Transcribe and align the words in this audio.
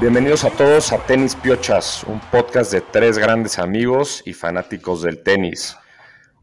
Bienvenidos 0.00 0.44
a 0.44 0.50
todos 0.50 0.92
a 0.92 0.98
Tenis 0.98 1.34
Piochas, 1.34 2.04
un 2.04 2.20
podcast 2.20 2.70
de 2.70 2.80
tres 2.80 3.18
grandes 3.18 3.58
amigos 3.58 4.22
y 4.24 4.32
fanáticos 4.32 5.02
del 5.02 5.24
tenis. 5.24 5.76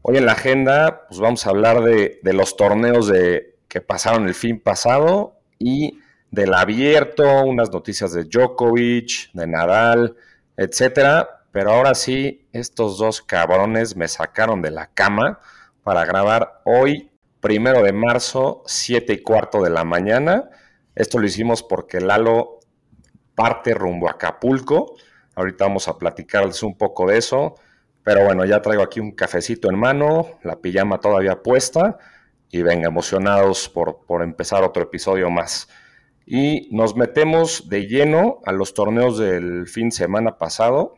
Hoy 0.02 0.18
en 0.18 0.26
la 0.26 0.32
agenda 0.32 1.06
pues 1.08 1.20
vamos 1.20 1.46
a 1.46 1.50
hablar 1.50 1.82
de, 1.82 2.20
los 2.22 2.58
torneos 2.58 3.08
de, 3.08 3.56
que 3.66 3.80
pasaron 3.80 4.28
el 4.28 4.34
fin 4.34 4.60
pasado 4.60 5.38
y 5.58 6.00
del 6.30 6.52
abierto, 6.52 7.44
unas 7.44 7.72
noticias 7.72 8.12
de 8.12 8.24
Djokovic, 8.24 9.32
de 9.32 9.46
Nadal, 9.46 10.16
etcétera. 10.58 11.46
Pero 11.50 11.72
ahora 11.72 11.94
sí, 11.94 12.46
estos 12.52 12.98
dos 12.98 13.22
cabrones 13.22 13.96
me 13.96 14.08
sacaron 14.08 14.60
de 14.60 14.70
la 14.70 14.88
cama 14.88 15.40
para 15.82 16.04
grabar 16.04 16.60
hoy, 16.66 17.10
primero 17.40 17.82
de 17.82 17.94
marzo, 17.94 18.62
siete 18.66 19.14
y 19.14 19.22
cuarto 19.22 19.62
de 19.62 19.70
la 19.70 19.84
mañana. 19.84 20.50
Esto 20.94 21.18
lo 21.18 21.26
hicimos 21.26 21.62
porque 21.62 22.00
Lalo 22.00 22.55
parte 23.36 23.72
rumbo 23.74 24.08
a 24.08 24.12
Acapulco. 24.12 24.96
Ahorita 25.36 25.66
vamos 25.66 25.86
a 25.86 25.96
platicarles 25.96 26.64
un 26.64 26.76
poco 26.76 27.06
de 27.06 27.18
eso. 27.18 27.54
Pero 28.02 28.24
bueno, 28.24 28.44
ya 28.44 28.62
traigo 28.62 28.82
aquí 28.82 28.98
un 28.98 29.12
cafecito 29.12 29.68
en 29.68 29.78
mano, 29.78 30.38
la 30.42 30.56
pijama 30.56 31.00
todavía 31.00 31.42
puesta 31.42 31.98
y 32.50 32.62
venga, 32.62 32.88
emocionados 32.88 33.68
por, 33.68 34.04
por 34.06 34.22
empezar 34.22 34.62
otro 34.62 34.84
episodio 34.84 35.28
más. 35.28 35.68
Y 36.24 36.68
nos 36.70 36.96
metemos 36.96 37.68
de 37.68 37.86
lleno 37.86 38.40
a 38.46 38.52
los 38.52 38.74
torneos 38.74 39.18
del 39.18 39.66
fin 39.66 39.88
de 39.88 39.96
semana 39.96 40.38
pasado, 40.38 40.94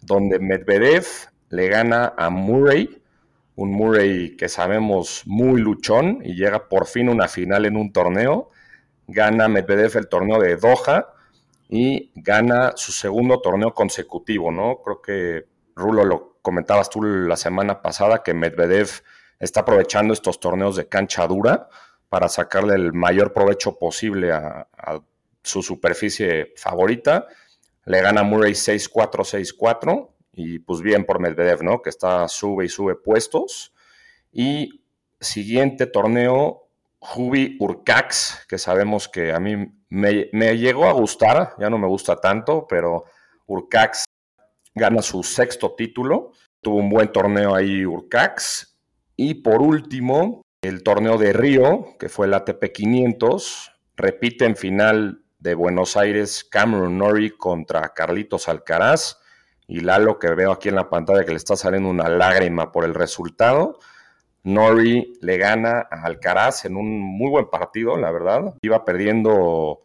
donde 0.00 0.38
Medvedev 0.38 1.06
le 1.48 1.68
gana 1.68 2.14
a 2.16 2.30
Murray, 2.30 3.02
un 3.56 3.72
Murray 3.72 4.36
que 4.36 4.48
sabemos 4.48 5.22
muy 5.26 5.60
luchón 5.60 6.20
y 6.24 6.34
llega 6.34 6.68
por 6.68 6.86
fin 6.86 7.08
a 7.08 7.12
una 7.12 7.28
final 7.28 7.66
en 7.66 7.76
un 7.76 7.92
torneo. 7.92 8.50
Gana 9.08 9.48
Medvedev 9.48 9.96
el 9.96 10.08
torneo 10.08 10.40
de 10.40 10.56
Doha 10.56 11.11
y 11.74 12.12
gana 12.14 12.74
su 12.76 12.92
segundo 12.92 13.40
torneo 13.40 13.72
consecutivo, 13.72 14.52
¿no? 14.52 14.82
Creo 14.84 15.00
que 15.00 15.46
Rulo 15.74 16.04
lo 16.04 16.36
comentabas 16.42 16.90
tú 16.90 17.02
la 17.02 17.38
semana 17.38 17.80
pasada 17.80 18.22
que 18.22 18.34
Medvedev 18.34 18.90
está 19.40 19.60
aprovechando 19.60 20.12
estos 20.12 20.38
torneos 20.38 20.76
de 20.76 20.86
cancha 20.86 21.26
dura 21.26 21.70
para 22.10 22.28
sacarle 22.28 22.74
el 22.74 22.92
mayor 22.92 23.32
provecho 23.32 23.78
posible 23.78 24.32
a, 24.32 24.68
su 25.42 25.62
superficie 25.62 26.52
favorita. 26.56 27.26
Le 27.86 28.02
gana 28.02 28.22
Murray 28.22 28.52
6-4, 28.52 29.56
6-4 29.56 30.10
y 30.34 30.58
pues 30.58 30.82
bien 30.82 31.06
por 31.06 31.20
Medvedev, 31.20 31.62
¿no? 31.62 31.80
Que 31.80 31.88
está 31.88 32.28
sube 32.28 32.66
y 32.66 32.68
sube 32.68 32.96
puestos. 32.96 33.72
Y 34.30 34.84
siguiente 35.18 35.86
torneo, 35.86 36.68
Hubi 37.00 37.56
Urcax, 37.58 38.44
que 38.46 38.58
sabemos 38.58 39.08
que 39.08 39.32
a 39.32 39.40
mí 39.40 39.72
me, 39.92 40.56
llegó 40.56 40.86
a 40.86 40.92
gustar, 40.92 41.54
ya 41.58 41.68
no 41.68 41.76
me 41.76 41.86
gusta 41.86 42.16
tanto, 42.16 42.66
pero 42.66 43.04
Urcax 43.46 44.04
gana 44.74 45.02
su 45.02 45.22
sexto 45.22 45.74
título. 45.74 46.32
Tuvo 46.62 46.76
un 46.76 46.88
buen 46.88 47.12
torneo 47.12 47.54
ahí 47.54 47.84
Urcax. 47.84 48.78
Y 49.16 49.34
por 49.34 49.60
último, 49.60 50.40
el 50.62 50.82
torneo 50.82 51.18
de 51.18 51.34
Río, 51.34 51.98
que 51.98 52.08
fue 52.08 52.26
el 52.26 52.32
ATP 52.32 52.72
500, 52.72 53.72
repite 53.96 54.46
en 54.46 54.56
final 54.56 55.24
de 55.38 55.54
Buenos 55.54 55.98
Aires 55.98 56.42
Cameron 56.42 56.96
Norrie 56.96 57.36
contra 57.36 57.92
Carlitos 57.92 58.48
Alcaraz. 58.48 59.18
Y 59.68 59.80
Lalo, 59.80 60.18
que 60.18 60.30
veo 60.30 60.52
aquí 60.52 60.70
en 60.70 60.76
la 60.76 60.88
pantalla 60.88 61.24
que 61.24 61.32
le 61.32 61.36
está 61.36 61.54
saliendo 61.54 61.90
una 61.90 62.08
lágrima 62.08 62.72
por 62.72 62.86
el 62.86 62.94
resultado. 62.94 63.78
Nori 64.44 65.14
le 65.20 65.36
gana 65.38 65.86
a 65.90 66.02
Alcaraz 66.04 66.64
en 66.64 66.76
un 66.76 67.00
muy 67.00 67.30
buen 67.30 67.48
partido, 67.48 67.96
la 67.96 68.10
verdad. 68.10 68.54
Iba 68.62 68.84
perdiendo 68.84 69.82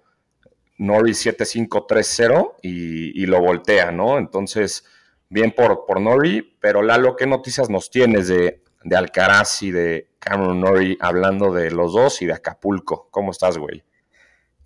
Nori 0.78 1.12
7-5-3-0 1.12 2.56
y, 2.62 3.25
lo 3.25 3.40
voltea, 3.40 3.91
¿no? 3.91 4.18
Entonces, 4.18 4.85
bien 5.29 5.51
por, 5.51 5.85
por 5.85 6.01
Nori, 6.01 6.57
pero 6.59 6.81
Lalo, 6.81 7.16
¿qué 7.16 7.28
noticias 7.28 7.69
nos 7.69 7.90
tienes 7.90 8.28
de, 8.28 8.63
Alcaraz 8.95 9.63
y 9.63 9.72
de 9.72 10.09
Cameron 10.19 10.62
Nori 10.62 10.97
hablando 11.01 11.53
de 11.53 11.72
los 11.72 11.94
dos 11.94 12.22
y 12.22 12.25
de 12.25 12.34
Acapulco? 12.34 13.09
¿Cómo 13.12 13.31
estás, 13.31 13.57
güey? 13.57 13.84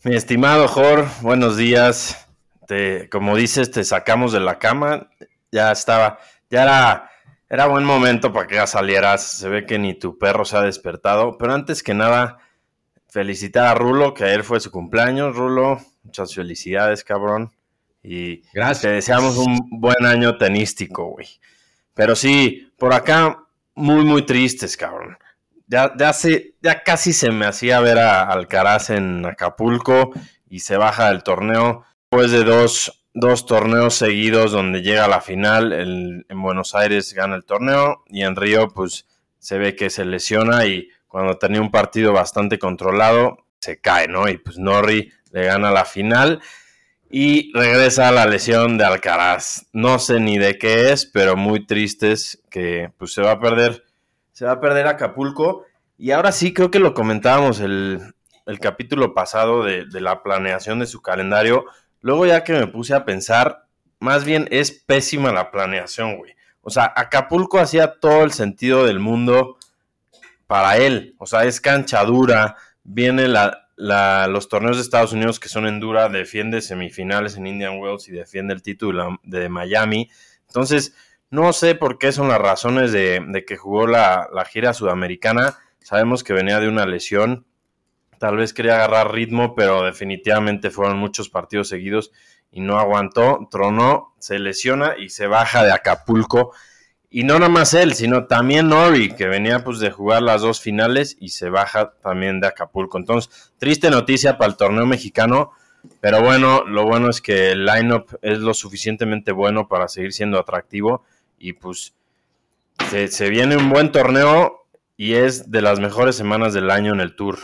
Mi 0.03 0.15
estimado 0.15 0.67
Jor, 0.67 1.05
buenos 1.21 1.57
días. 1.57 2.27
Te, 2.67 3.09
como 3.09 3.35
dices, 3.35 3.71
te 3.71 3.83
sacamos 3.83 4.31
de 4.31 4.39
la 4.39 4.57
cama. 4.57 5.09
Ya 5.51 5.71
estaba, 5.71 6.19
ya 6.49 6.63
era 6.63 7.10
era 7.51 7.67
buen 7.67 7.83
momento 7.83 8.31
para 8.31 8.47
que 8.47 8.55
ya 8.55 8.65
salieras. 8.65 9.27
Se 9.27 9.49
ve 9.49 9.65
que 9.65 9.77
ni 9.77 9.93
tu 9.93 10.17
perro 10.17 10.45
se 10.45 10.55
ha 10.55 10.61
despertado. 10.61 11.37
Pero 11.37 11.53
antes 11.53 11.83
que 11.83 11.93
nada, 11.93 12.37
felicitar 13.09 13.65
a 13.65 13.73
Rulo, 13.73 14.13
que 14.13 14.23
ayer 14.23 14.45
fue 14.45 14.61
su 14.61 14.71
cumpleaños. 14.71 15.35
Rulo, 15.35 15.81
muchas 16.01 16.33
felicidades, 16.33 17.03
cabrón. 17.03 17.51
Y 18.01 18.43
Gracias. 18.53 18.83
te 18.83 18.91
deseamos 18.91 19.35
un 19.35 19.67
buen 19.69 20.05
año 20.05 20.37
tenístico, 20.37 21.07
güey. 21.07 21.27
Pero 21.93 22.15
sí, 22.15 22.71
por 22.77 22.93
acá, 22.93 23.43
muy, 23.75 24.05
muy 24.05 24.25
tristes, 24.25 24.77
cabrón. 24.77 25.17
Ya, 25.67 25.91
ya, 25.97 26.13
ya 26.61 26.83
casi 26.83 27.11
se 27.11 27.31
me 27.31 27.45
hacía 27.45 27.81
ver 27.81 27.99
a 27.99 28.31
Alcaraz 28.31 28.91
en 28.91 29.25
Acapulco 29.25 30.13
y 30.49 30.61
se 30.61 30.77
baja 30.77 31.09
del 31.09 31.23
torneo 31.23 31.83
después 32.09 32.31
de 32.31 32.45
dos 32.45 33.00
dos 33.13 33.45
torneos 33.45 33.95
seguidos 33.95 34.51
donde 34.51 34.81
llega 34.81 35.05
a 35.05 35.09
la 35.09 35.21
final. 35.21 35.73
en 35.73 36.41
Buenos 36.41 36.75
Aires 36.75 37.13
gana 37.13 37.35
el 37.35 37.45
torneo 37.45 38.03
y 38.07 38.23
en 38.23 38.35
Río 38.35 38.69
pues 38.69 39.05
se 39.39 39.57
ve 39.57 39.75
que 39.75 39.89
se 39.89 40.05
lesiona 40.05 40.65
y 40.65 40.89
cuando 41.07 41.37
tenía 41.37 41.59
un 41.59 41.71
partido 41.71 42.13
bastante 42.13 42.57
controlado 42.59 43.37
se 43.59 43.79
cae, 43.79 44.07
¿no? 44.07 44.29
Y 44.29 44.37
pues 44.37 44.57
Norri 44.57 45.11
le 45.31 45.45
gana 45.45 45.71
la 45.71 45.85
final 45.85 46.41
y 47.09 47.51
regresa 47.53 48.07
a 48.07 48.11
la 48.11 48.25
lesión 48.25 48.77
de 48.77 48.85
Alcaraz. 48.85 49.67
No 49.73 49.99
sé 49.99 50.19
ni 50.19 50.37
de 50.37 50.57
qué 50.57 50.91
es, 50.91 51.05
pero 51.05 51.35
muy 51.35 51.65
tristes 51.65 52.41
que 52.49 52.91
pues 52.97 53.13
se 53.13 53.21
va 53.21 53.31
a 53.31 53.39
perder, 53.39 53.83
se 54.31 54.45
va 54.45 54.53
a 54.53 54.61
perder 54.61 54.87
Acapulco. 54.87 55.65
Y 55.97 56.11
ahora 56.11 56.31
sí 56.31 56.53
creo 56.53 56.71
que 56.71 56.79
lo 56.79 56.93
comentábamos 56.93 57.59
el, 57.59 58.13
el 58.45 58.59
capítulo 58.59 59.13
pasado 59.13 59.63
de, 59.63 59.85
de 59.85 60.01
la 60.01 60.23
planeación 60.23 60.79
de 60.79 60.87
su 60.87 61.01
calendario 61.01 61.65
Luego 62.01 62.25
ya 62.25 62.43
que 62.43 62.53
me 62.53 62.67
puse 62.67 62.93
a 62.93 63.05
pensar, 63.05 63.67
más 63.99 64.25
bien 64.25 64.47
es 64.51 64.71
pésima 64.71 65.31
la 65.31 65.51
planeación, 65.51 66.17
güey. 66.17 66.35
O 66.61 66.69
sea, 66.69 66.91
Acapulco 66.95 67.59
hacía 67.59 67.99
todo 67.99 68.23
el 68.23 68.31
sentido 68.31 68.85
del 68.85 68.99
mundo 68.99 69.57
para 70.47 70.77
él. 70.77 71.15
O 71.17 71.25
sea, 71.25 71.45
es 71.45 71.61
cancha 71.61 72.03
dura, 72.03 72.55
viene 72.83 73.27
la, 73.27 73.67
los 73.77 74.47
torneos 74.47 74.77
de 74.77 74.83
Estados 74.83 75.13
Unidos 75.13 75.39
que 75.39 75.49
son 75.49 75.65
en 75.65 75.79
dura, 75.79 76.09
defiende 76.09 76.61
semifinales 76.61 77.37
en 77.37 77.47
Indian 77.47 77.79
Wells 77.79 78.07
y 78.07 78.11
defiende 78.11 78.53
el 78.53 78.61
título 78.61 79.19
de 79.23 79.49
Miami. 79.49 80.09
Entonces, 80.47 80.93
no 81.29 81.53
sé 81.53 81.75
por 81.75 81.97
qué 81.97 82.11
son 82.11 82.27
las 82.27 82.39
razones 82.39 82.91
de, 82.91 83.45
que 83.47 83.57
jugó 83.57 83.87
la, 83.87 84.27
gira 84.49 84.73
sudamericana. 84.73 85.57
Sabemos 85.79 86.23
que 86.23 86.33
venía 86.33 86.59
de 86.59 86.67
una 86.67 86.85
lesión 86.85 87.45
tal 88.21 88.37
vez 88.37 88.53
quería 88.53 88.75
agarrar 88.75 89.11
ritmo, 89.11 89.55
pero 89.55 89.81
definitivamente 89.81 90.69
fueron 90.69 90.99
muchos 90.99 91.27
partidos 91.27 91.69
seguidos 91.69 92.11
y 92.51 92.61
no 92.61 92.77
aguantó, 92.77 93.47
tronó, 93.49 94.13
se 94.19 94.37
lesiona 94.37 94.93
y 94.95 95.09
se 95.09 95.25
baja 95.25 95.63
de 95.63 95.71
Acapulco. 95.71 96.53
Y 97.09 97.23
no 97.23 97.39
nada 97.39 97.49
más 97.49 97.73
él, 97.73 97.95
sino 97.95 98.27
también 98.27 98.69
Nori, 98.69 99.15
que 99.15 99.25
venía 99.25 99.63
pues 99.63 99.79
de 99.79 99.89
jugar 99.89 100.21
las 100.21 100.43
dos 100.43 100.61
finales 100.61 101.17
y 101.19 101.29
se 101.29 101.49
baja 101.49 101.93
también 102.03 102.39
de 102.39 102.45
Acapulco. 102.45 102.99
Entonces, 102.99 103.51
triste 103.57 103.89
noticia 103.89 104.37
para 104.37 104.51
el 104.51 104.55
torneo 104.55 104.85
mexicano, 104.85 105.53
pero 105.99 106.21
bueno, 106.21 106.63
lo 106.63 106.85
bueno 106.85 107.09
es 107.09 107.21
que 107.21 107.49
el 107.49 107.65
lineup 107.65 108.19
es 108.21 108.37
lo 108.37 108.53
suficientemente 108.53 109.31
bueno 109.31 109.67
para 109.67 109.87
seguir 109.87 110.13
siendo 110.13 110.37
atractivo 110.37 111.03
y 111.39 111.53
pues 111.53 111.95
se, 112.91 113.07
se 113.07 113.29
viene 113.31 113.57
un 113.57 113.71
buen 113.71 113.91
torneo 113.91 114.67
y 114.95 115.15
es 115.15 115.49
de 115.49 115.63
las 115.63 115.79
mejores 115.79 116.15
semanas 116.15 116.53
del 116.53 116.69
año 116.69 116.93
en 116.93 116.99
el 116.99 117.15
tour. 117.15 117.39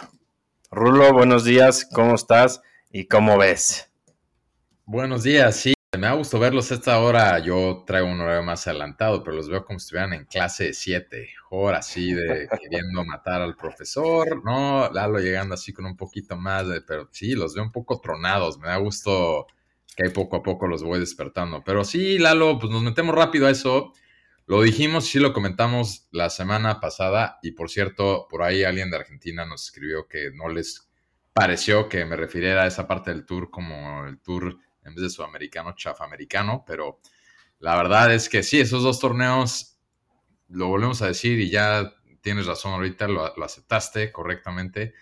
Rulo, 0.69 1.13
buenos 1.13 1.45
días, 1.45 1.85
¿cómo 1.85 2.15
estás 2.15 2.61
y 2.91 3.07
cómo 3.07 3.37
ves? 3.37 3.89
Buenos 4.83 5.23
días, 5.23 5.55
sí, 5.55 5.73
me 5.97 6.07
ha 6.07 6.13
gustado 6.13 6.41
verlos 6.41 6.71
esta 6.71 6.99
hora. 6.99 7.39
Yo 7.39 7.85
traigo 7.87 8.09
un 8.09 8.19
horario 8.19 8.43
más 8.43 8.67
adelantado, 8.67 9.23
pero 9.23 9.37
los 9.37 9.47
veo 9.47 9.63
como 9.63 9.79
si 9.79 9.85
estuvieran 9.85 10.11
en 10.11 10.25
clase 10.25 10.65
de 10.65 10.73
7, 10.73 11.29
horas 11.51 11.87
así 11.87 12.11
de 12.11 12.49
queriendo 12.61 13.05
matar 13.05 13.41
al 13.41 13.55
profesor, 13.55 14.43
¿no? 14.43 14.91
Lalo 14.91 15.19
llegando 15.19 15.55
así 15.55 15.71
con 15.71 15.85
un 15.85 15.95
poquito 15.95 16.35
más, 16.35 16.67
de, 16.67 16.81
pero 16.81 17.07
sí, 17.11 17.31
los 17.31 17.55
veo 17.55 17.63
un 17.63 17.71
poco 17.71 18.01
tronados. 18.01 18.59
Me 18.59 18.67
da 18.67 18.75
gusto 18.75 19.47
que 19.95 20.09
poco 20.09 20.35
a 20.35 20.43
poco 20.43 20.67
los 20.67 20.83
voy 20.83 20.99
despertando. 20.99 21.63
Pero 21.63 21.85
sí, 21.85 22.19
Lalo, 22.19 22.59
pues 22.59 22.73
nos 22.73 22.83
metemos 22.83 23.15
rápido 23.15 23.47
a 23.47 23.51
eso. 23.51 23.93
Lo 24.47 24.61
dijimos, 24.61 25.07
sí 25.07 25.19
lo 25.19 25.33
comentamos 25.33 26.07
la 26.11 26.29
semana 26.29 26.79
pasada 26.79 27.37
y 27.43 27.51
por 27.51 27.69
cierto, 27.69 28.27
por 28.29 28.43
ahí 28.43 28.63
alguien 28.63 28.89
de 28.89 28.95
Argentina 28.95 29.45
nos 29.45 29.65
escribió 29.65 30.07
que 30.07 30.31
no 30.33 30.47
les 30.47 30.89
pareció 31.33 31.89
que 31.89 32.05
me 32.05 32.15
refiriera 32.15 32.63
a 32.63 32.67
esa 32.67 32.87
parte 32.87 33.11
del 33.11 33.25
tour 33.25 33.51
como 33.51 34.05
el 34.05 34.21
tour 34.21 34.57
en 34.85 34.95
vez 34.95 35.03
de 35.03 35.09
sudamericano, 35.09 35.75
chafamericano, 35.75 36.63
pero 36.65 37.01
la 37.59 37.75
verdad 37.75 38.13
es 38.13 38.29
que 38.29 38.41
sí, 38.41 38.61
esos 38.61 38.83
dos 38.83 39.01
torneos, 39.01 39.77
lo 40.47 40.67
volvemos 40.67 41.01
a 41.01 41.07
decir 41.07 41.41
y 41.41 41.49
ya 41.49 41.93
tienes 42.21 42.45
razón 42.45 42.71
ahorita, 42.71 43.09
lo, 43.09 43.35
lo 43.35 43.43
aceptaste 43.43 44.13
correctamente. 44.13 44.93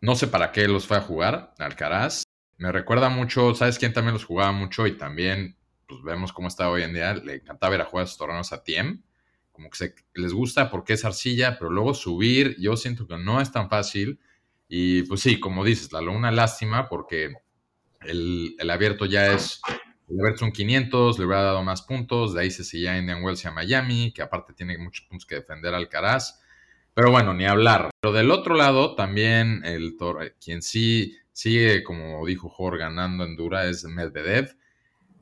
No 0.00 0.14
sé 0.14 0.26
para 0.26 0.52
qué 0.52 0.68
los 0.68 0.86
fue 0.86 0.96
a 0.96 1.02
jugar 1.02 1.52
Alcaraz. 1.58 2.22
me 2.56 2.72
recuerda 2.72 3.10
mucho, 3.10 3.54
¿sabes 3.54 3.78
quién 3.78 3.92
también 3.92 4.14
los 4.14 4.24
jugaba 4.24 4.52
mucho? 4.52 4.86
Y 4.86 4.96
también, 4.96 5.58
pues 5.92 6.04
vemos 6.04 6.32
cómo 6.32 6.48
está 6.48 6.70
hoy 6.70 6.82
en 6.82 6.94
día, 6.94 7.14
le 7.14 7.36
encantaba 7.36 7.74
ir 7.74 7.80
a 7.80 7.84
jugar 7.84 8.04
esos 8.04 8.18
torneos 8.18 8.52
a 8.52 8.62
Tiem. 8.62 9.02
Como 9.52 9.70
que 9.70 9.76
se, 9.76 9.94
les 10.14 10.32
gusta 10.32 10.70
porque 10.70 10.94
es 10.94 11.04
arcilla, 11.04 11.58
pero 11.58 11.70
luego 11.70 11.94
subir, 11.94 12.56
yo 12.58 12.76
siento 12.76 13.06
que 13.06 13.18
no 13.18 13.40
es 13.40 13.52
tan 13.52 13.68
fácil. 13.68 14.18
Y 14.68 15.02
pues 15.02 15.20
sí, 15.20 15.38
como 15.38 15.64
dices, 15.64 15.92
la 15.92 16.00
una 16.00 16.30
lástima 16.30 16.88
porque 16.88 17.34
el, 18.00 18.56
el 18.58 18.70
abierto 18.70 19.06
ya 19.06 19.32
es 19.32 19.60
el 20.12 20.20
abierto 20.20 20.40
son 20.40 20.52
500, 20.52 21.18
le 21.18 21.24
hubiera 21.24 21.42
dado 21.42 21.62
más 21.62 21.82
puntos, 21.82 22.34
de 22.34 22.42
ahí 22.42 22.50
se 22.50 22.64
seguía 22.64 22.98
Indian 22.98 23.24
Wells 23.24 23.44
y 23.44 23.48
a 23.48 23.50
Miami, 23.50 24.12
que 24.12 24.20
aparte 24.20 24.52
tiene 24.52 24.76
muchos 24.76 25.06
puntos 25.06 25.24
que 25.24 25.36
defender 25.36 25.74
al 25.74 25.88
Caraz. 25.88 26.42
Pero 26.92 27.10
bueno, 27.10 27.32
ni 27.32 27.46
hablar. 27.46 27.90
Pero 28.00 28.12
del 28.12 28.30
otro 28.30 28.54
lado, 28.54 28.94
también 28.94 29.62
el 29.64 29.96
quien 30.38 30.60
sí 30.60 31.16
sigue, 31.32 31.82
como 31.82 32.26
dijo 32.26 32.50
Jorge, 32.50 32.80
ganando 32.80 33.24
en 33.24 33.36
Dura 33.36 33.64
es 33.66 33.84
Medvedev. 33.84 34.54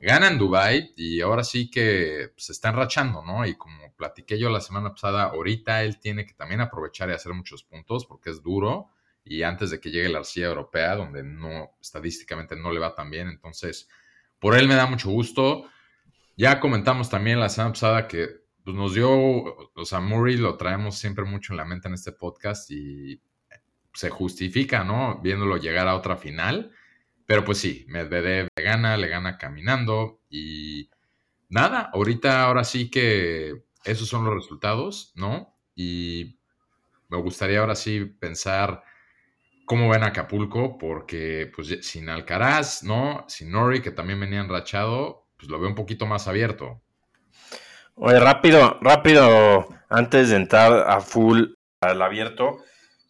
Gana 0.01 0.29
en 0.29 0.39
Dubai 0.39 0.93
y 0.95 1.21
ahora 1.21 1.43
sí 1.43 1.69
que 1.69 2.31
se 2.35 2.51
está 2.53 2.69
enrachando, 2.69 3.23
¿no? 3.23 3.45
Y 3.45 3.55
como 3.55 3.93
platiqué 3.95 4.39
yo 4.39 4.49
la 4.49 4.59
semana 4.59 4.89
pasada, 4.89 5.25
ahorita 5.25 5.83
él 5.83 5.99
tiene 5.99 6.25
que 6.25 6.33
también 6.33 6.59
aprovechar 6.59 7.09
y 7.09 7.13
hacer 7.13 7.33
muchos 7.33 7.63
puntos 7.63 8.07
porque 8.07 8.31
es 8.31 8.41
duro 8.41 8.89
y 9.23 9.43
antes 9.43 9.69
de 9.69 9.79
que 9.79 9.91
llegue 9.91 10.09
la 10.09 10.19
arcilla 10.19 10.47
europea, 10.47 10.95
donde 10.95 11.23
no 11.23 11.77
estadísticamente 11.79 12.55
no 12.55 12.71
le 12.71 12.79
va 12.79 12.95
tan 12.95 13.11
bien, 13.11 13.27
entonces 13.27 13.87
por 14.39 14.57
él 14.57 14.67
me 14.67 14.73
da 14.73 14.87
mucho 14.87 15.11
gusto. 15.11 15.65
Ya 16.35 16.59
comentamos 16.59 17.11
también 17.11 17.39
la 17.39 17.49
semana 17.49 17.73
pasada 17.73 18.07
que 18.07 18.41
pues 18.63 18.75
nos 18.75 18.95
dio, 18.95 19.11
o 19.11 19.85
sea, 19.85 19.99
Murray 19.99 20.37
lo 20.37 20.57
traemos 20.57 20.97
siempre 20.97 21.25
mucho 21.25 21.53
en 21.53 21.57
la 21.57 21.65
mente 21.65 21.87
en 21.87 21.93
este 21.93 22.11
podcast 22.11 22.71
y 22.71 23.21
se 23.93 24.09
justifica, 24.09 24.83
¿no? 24.83 25.19
Viéndolo 25.21 25.57
llegar 25.57 25.87
a 25.87 25.95
otra 25.95 26.17
final. 26.17 26.71
Pero 27.31 27.45
pues 27.45 27.59
sí, 27.59 27.85
Medvedev 27.87 28.49
le 28.53 28.61
gana, 28.61 28.97
le 28.97 29.07
gana 29.07 29.37
caminando 29.37 30.19
y 30.29 30.89
nada, 31.47 31.89
ahorita 31.93 32.43
ahora 32.43 32.65
sí 32.65 32.89
que 32.89 33.63
esos 33.85 34.09
son 34.09 34.25
los 34.25 34.33
resultados, 34.33 35.13
¿no? 35.15 35.57
Y 35.73 36.41
me 37.07 37.15
gustaría 37.21 37.61
ahora 37.61 37.75
sí 37.75 38.03
pensar 38.03 38.83
cómo 39.65 39.87
ven 39.87 40.03
Acapulco, 40.03 40.77
porque 40.77 41.49
pues 41.55 41.77
sin 41.83 42.09
Alcaraz, 42.09 42.83
¿no? 42.83 43.23
Sin 43.29 43.49
Nori, 43.49 43.81
que 43.81 43.91
también 43.91 44.19
venía 44.19 44.41
enrachado, 44.41 45.29
pues 45.37 45.49
lo 45.49 45.57
veo 45.57 45.69
un 45.69 45.75
poquito 45.75 46.05
más 46.05 46.27
abierto. 46.27 46.81
Oye, 47.95 48.19
rápido, 48.19 48.77
rápido, 48.81 49.69
antes 49.87 50.31
de 50.31 50.35
entrar 50.35 50.85
a 50.85 50.99
full 50.99 51.53
al 51.79 52.01
abierto, 52.01 52.57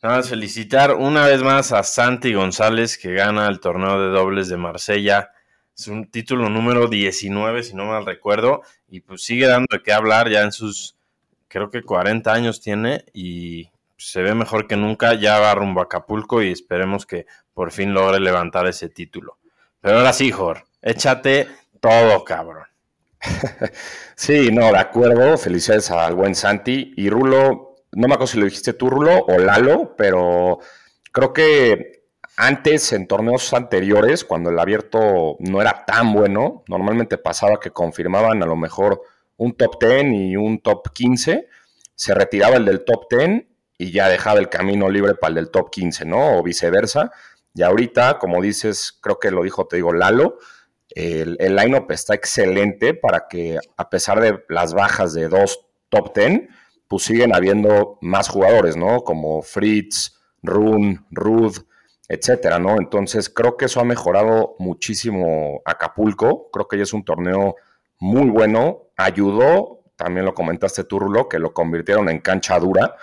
nada 0.01 0.17
más 0.17 0.29
felicitar 0.29 0.95
una 0.95 1.25
vez 1.25 1.43
más 1.43 1.71
a 1.71 1.83
Santi 1.83 2.33
González 2.33 2.97
que 2.97 3.13
gana 3.13 3.47
el 3.47 3.59
torneo 3.59 4.01
de 4.01 4.09
dobles 4.09 4.49
de 4.49 4.57
Marsella. 4.57 5.31
Es 5.77 5.87
un 5.87 6.09
título 6.09 6.49
número 6.49 6.87
19, 6.87 7.63
si 7.63 7.75
no 7.75 7.85
mal 7.85 8.05
recuerdo, 8.05 8.61
y 8.89 9.01
pues 9.01 9.23
sigue 9.23 9.47
dando 9.47 9.67
de 9.71 9.83
qué 9.83 9.93
hablar 9.93 10.29
ya 10.29 10.41
en 10.41 10.51
sus, 10.51 10.97
creo 11.47 11.69
que 11.69 11.83
40 11.83 12.31
años 12.33 12.61
tiene 12.61 13.05
y 13.13 13.69
se 13.97 14.21
ve 14.21 14.33
mejor 14.33 14.67
que 14.67 14.75
nunca, 14.75 15.13
ya 15.13 15.39
va 15.39 15.53
rumbo 15.53 15.79
a 15.81 15.83
Acapulco 15.83 16.41
y 16.41 16.51
esperemos 16.51 17.05
que 17.05 17.25
por 17.53 17.71
fin 17.71 17.93
logre 17.93 18.19
levantar 18.19 18.67
ese 18.67 18.89
título. 18.89 19.37
Pero 19.79 19.97
ahora 19.97 20.13
sí, 20.13 20.31
Jor, 20.31 20.63
échate 20.81 21.47
todo, 21.79 22.23
cabrón. 22.23 22.65
sí, 24.15 24.49
no, 24.51 24.71
de 24.71 24.77
acuerdo. 24.77 25.37
Felicidades 25.37 25.91
al 25.91 26.15
buen 26.15 26.35
Santi. 26.35 26.93
Y 26.97 27.09
Rulo, 27.09 27.70
no 27.93 28.07
me 28.07 28.13
acuerdo 28.13 28.27
si 28.27 28.39
lo 28.39 28.45
dijiste 28.45 28.73
tú, 28.73 28.89
Rulo, 28.89 29.25
o 29.25 29.37
Lalo, 29.37 29.95
pero 29.97 30.59
creo 31.11 31.33
que 31.33 32.01
antes, 32.37 32.93
en 32.93 33.07
torneos 33.07 33.53
anteriores, 33.53 34.23
cuando 34.23 34.49
el 34.49 34.59
abierto 34.59 35.35
no 35.39 35.61
era 35.61 35.85
tan 35.85 36.13
bueno, 36.13 36.63
normalmente 36.67 37.17
pasaba 37.17 37.59
que 37.59 37.71
confirmaban 37.71 38.41
a 38.41 38.45
lo 38.45 38.55
mejor 38.55 39.01
un 39.37 39.53
top 39.53 39.83
10 39.83 40.05
y 40.13 40.37
un 40.37 40.59
top 40.59 40.91
15, 40.93 41.47
se 41.93 42.13
retiraba 42.13 42.55
el 42.55 42.65
del 42.65 42.83
top 42.85 43.05
10 43.09 43.43
y 43.77 43.91
ya 43.91 44.07
dejaba 44.07 44.39
el 44.39 44.49
camino 44.49 44.89
libre 44.89 45.15
para 45.15 45.29
el 45.29 45.35
del 45.35 45.51
top 45.51 45.69
15, 45.69 46.05
¿no? 46.05 46.37
O 46.37 46.43
viceversa. 46.43 47.11
Y 47.53 47.63
ahorita, 47.63 48.17
como 48.17 48.41
dices, 48.41 48.97
creo 49.01 49.19
que 49.19 49.31
lo 49.31 49.43
dijo, 49.43 49.67
te 49.67 49.75
digo, 49.75 49.91
Lalo, 49.91 50.37
el, 50.89 51.37
el 51.39 51.55
line-up 51.55 51.91
está 51.91 52.15
excelente 52.15 52.93
para 52.93 53.27
que, 53.27 53.59
a 53.77 53.89
pesar 53.89 54.21
de 54.21 54.43
las 54.47 54.73
bajas 54.73 55.13
de 55.13 55.27
dos 55.27 55.65
top 55.89 56.13
ten, 56.13 56.49
pues 56.91 57.03
siguen 57.03 57.33
habiendo 57.33 57.97
más 58.01 58.27
jugadores, 58.27 58.75
¿no? 58.75 59.05
Como 59.05 59.41
Fritz, 59.43 60.19
Rune, 60.43 60.99
Ruth, 61.09 61.59
etcétera, 62.09 62.59
¿no? 62.59 62.75
Entonces 62.77 63.29
creo 63.29 63.55
que 63.55 63.63
eso 63.63 63.79
ha 63.79 63.85
mejorado 63.85 64.57
muchísimo 64.59 65.61
Acapulco. 65.63 66.51
Creo 66.51 66.67
que 66.67 66.75
ya 66.75 66.83
es 66.83 66.91
un 66.91 67.05
torneo 67.05 67.55
muy 67.97 68.29
bueno. 68.29 68.89
Ayudó, 68.97 69.85
también 69.95 70.25
lo 70.25 70.33
comentaste 70.33 70.83
tú, 70.83 70.99
Rulo, 70.99 71.29
que 71.29 71.39
lo 71.39 71.53
convirtieron 71.53 72.09
en 72.09 72.19
cancha 72.19 72.59
dura, 72.59 72.97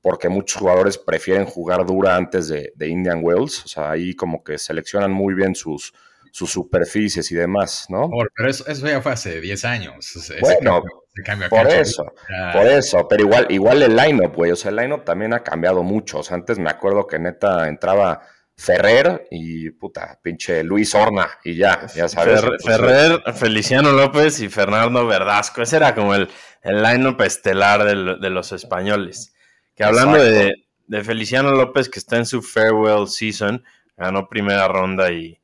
porque 0.00 0.30
muchos 0.30 0.58
jugadores 0.58 0.96
prefieren 0.96 1.44
jugar 1.44 1.84
dura 1.84 2.16
antes 2.16 2.48
de, 2.48 2.72
de 2.74 2.88
Indian 2.88 3.20
Wells. 3.22 3.66
O 3.66 3.68
sea, 3.68 3.90
ahí 3.90 4.14
como 4.14 4.42
que 4.42 4.56
seleccionan 4.56 5.12
muy 5.12 5.34
bien 5.34 5.54
sus, 5.54 5.92
sus 6.36 6.52
superficies 6.52 7.32
y 7.32 7.34
demás, 7.34 7.86
¿no? 7.88 8.10
pero 8.36 8.50
eso, 8.50 8.66
ya 8.86 9.00
fue 9.00 9.12
hace 9.12 9.40
10 9.40 9.64
años. 9.64 10.36
bueno, 10.42 10.82
por 11.48 11.66
eso, 11.66 12.04
por 12.52 12.66
eso, 12.66 13.08
pero 13.08 13.22
igual, 13.22 13.46
igual 13.48 13.82
el 13.82 13.96
line-up, 13.96 14.34
güey, 14.34 14.50
o 14.50 14.56
sea, 14.56 14.68
el 14.68 14.76
line-up 14.76 15.02
también 15.02 15.32
ha 15.32 15.42
cambiado 15.42 15.82
mucho. 15.82 16.18
O 16.18 16.22
sea, 16.22 16.36
antes 16.36 16.58
me 16.58 16.68
acuerdo 16.68 17.06
que 17.06 17.18
neta 17.18 17.66
entraba 17.68 18.20
Ferrer 18.54 19.26
y 19.30 19.70
puta, 19.70 20.20
pinche 20.22 20.62
Luis 20.62 20.94
Horna 20.94 21.26
y 21.42 21.56
ya, 21.56 21.86
ya 21.94 22.06
sabes. 22.06 22.42
Ferrer, 22.62 23.22
Feliciano 23.34 23.92
López 23.92 24.38
y 24.40 24.50
Fernando 24.50 25.06
Verdasco, 25.06 25.62
ese 25.62 25.76
era 25.76 25.94
como 25.94 26.14
el, 26.14 26.28
el 26.60 26.82
line-up 26.82 27.22
estelar 27.22 27.82
de, 27.82 28.28
los 28.28 28.52
españoles. 28.52 29.32
Que 29.74 29.84
hablando 29.84 30.22
de, 30.22 30.52
de 30.86 31.02
Feliciano 31.02 31.52
López, 31.52 31.88
que 31.88 31.98
está 31.98 32.18
en 32.18 32.26
su 32.26 32.42
farewell 32.42 33.08
season, 33.08 33.64
ganó 33.96 34.28
primera 34.28 34.68
ronda 34.68 35.10
y 35.10 35.40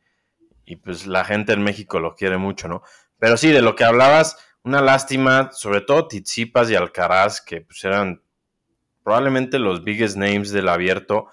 y 0.72 0.76
pues 0.76 1.06
la 1.06 1.22
gente 1.22 1.52
en 1.52 1.62
México 1.62 2.00
lo 2.00 2.14
quiere 2.14 2.38
mucho, 2.38 2.66
¿no? 2.66 2.82
Pero 3.18 3.36
sí, 3.36 3.50
de 3.50 3.60
lo 3.60 3.76
que 3.76 3.84
hablabas, 3.84 4.38
una 4.64 4.80
lástima, 4.80 5.50
sobre 5.52 5.82
todo 5.82 6.08
Tizipas 6.08 6.70
y 6.70 6.74
Alcaraz, 6.74 7.42
que 7.42 7.60
pues 7.60 7.84
eran 7.84 8.22
probablemente 9.04 9.58
los 9.58 9.84
biggest 9.84 10.16
names 10.16 10.50
del 10.50 10.70
abierto. 10.70 11.26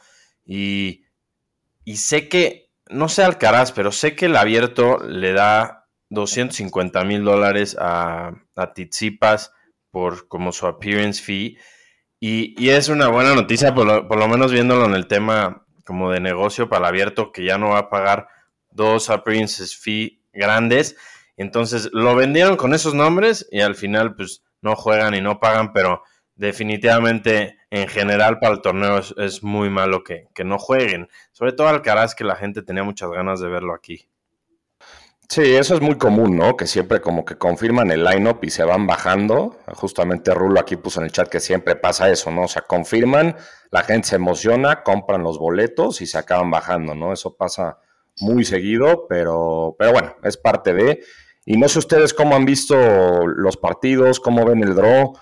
Y, 0.46 1.06
y 1.86 1.96
sé 1.98 2.28
que, 2.28 2.70
no 2.90 3.08
sé 3.08 3.24
Alcaraz, 3.24 3.72
pero 3.72 3.94
sé 3.94 4.14
que 4.14 4.26
el 4.26 4.36
abierto 4.36 4.98
le 5.08 5.32
da 5.32 5.88
250 6.10 7.02
mil 7.06 7.24
dólares 7.24 7.78
a, 7.80 8.34
a 8.58 8.74
Tizipas 8.74 9.54
por 9.90 10.28
como 10.28 10.52
su 10.52 10.68
appearance 10.68 11.24
fee. 11.24 11.58
Y, 12.20 12.62
y 12.62 12.72
es 12.72 12.90
una 12.90 13.08
buena 13.08 13.34
noticia, 13.36 13.74
por 13.74 13.86
lo, 13.86 14.06
por 14.06 14.20
lo 14.20 14.28
menos 14.28 14.52
viéndolo 14.52 14.84
en 14.84 14.96
el 14.96 15.08
tema 15.08 15.66
como 15.86 16.12
de 16.12 16.20
negocio 16.20 16.68
para 16.68 16.80
el 16.80 16.90
abierto, 16.90 17.32
que 17.32 17.46
ya 17.46 17.58
no 17.58 17.70
va 17.70 17.80
a 17.80 17.90
pagar 17.90 18.28
dos 18.72 19.10
appearances 19.10 19.78
fee 19.78 20.22
grandes. 20.34 20.96
Entonces 21.38 21.90
lo 21.94 22.16
vendieron 22.16 22.58
con 22.58 22.74
esos 22.74 22.94
nombres 22.94 23.48
y 23.52 23.62
al 23.62 23.76
final 23.76 24.16
pues 24.16 24.44
no 24.62 24.76
juegan 24.76 25.14
y 25.16 25.22
no 25.22 25.40
pagan, 25.40 25.72
pero 25.74 26.04
definitivamente 26.36 27.58
en 27.70 27.88
general 27.88 28.40
para 28.40 28.56
el 28.56 28.62
torneo 28.62 29.00
es, 29.18 29.44
muy 29.44 29.70
malo 29.70 30.04
que, 30.04 30.28
no 30.44 30.58
jueguen. 30.58 31.10
Sobre 31.32 31.54
todo 31.54 31.68
Alcaraz 31.68 32.16
que 32.16 32.24
la 32.24 32.36
gente 32.36 32.62
tenía 32.62 32.84
muchas 32.84 33.10
ganas 33.12 33.40
de 33.40 33.48
verlo 33.48 33.74
aquí. 33.74 34.10
Sí, 35.28 35.54
eso 35.54 35.76
es 35.76 35.82
muy 35.82 35.96
común, 35.96 36.38
¿no? 36.38 36.58
Que 36.58 36.66
siempre 36.66 37.02
como 37.02 37.24
que 37.24 37.38
confirman 37.38 37.92
el 37.92 38.04
line-up 38.04 38.40
y 38.42 38.50
se 38.50 38.64
van 38.64 38.88
bajando. 38.88 39.60
Justamente 39.76 40.34
Rulo 40.34 40.60
aquí 40.60 40.76
puso 40.76 41.02
en 41.02 41.06
el 41.06 41.12
chat 41.12 41.30
que 41.30 41.40
siempre 41.40 41.76
pasa 41.76 42.10
eso, 42.10 42.32
¿no? 42.32 42.44
O 42.44 42.48
sea, 42.48 42.64
confirman, 42.64 43.36
la 43.70 43.84
gente 43.84 44.08
se 44.08 44.16
emociona, 44.16 44.82
compran 44.82 45.22
los 45.22 45.38
boletos 45.38 46.02
y 46.02 46.08
se 46.08 46.18
acaban 46.18 46.50
bajando, 46.50 46.96
¿no? 46.96 47.14
Eso 47.14 47.36
pasa 47.36 47.78
muy 48.20 48.46
seguido, 48.46 49.06
pero, 49.08 49.76
pero 49.78 49.92
bueno, 49.92 50.16
es 50.24 50.38
parte 50.38 50.74
de. 50.74 51.04
Y 51.46 51.58
no 51.58 51.68
sé 51.68 51.80
ustedes 51.80 52.14
cómo 52.14 52.36
han 52.36 52.46
visto 52.46 52.76
los 53.28 53.58
partidos, 53.58 54.20
cómo 54.20 54.46
ven 54.46 54.64
el 54.64 54.76
draw. 54.76 55.14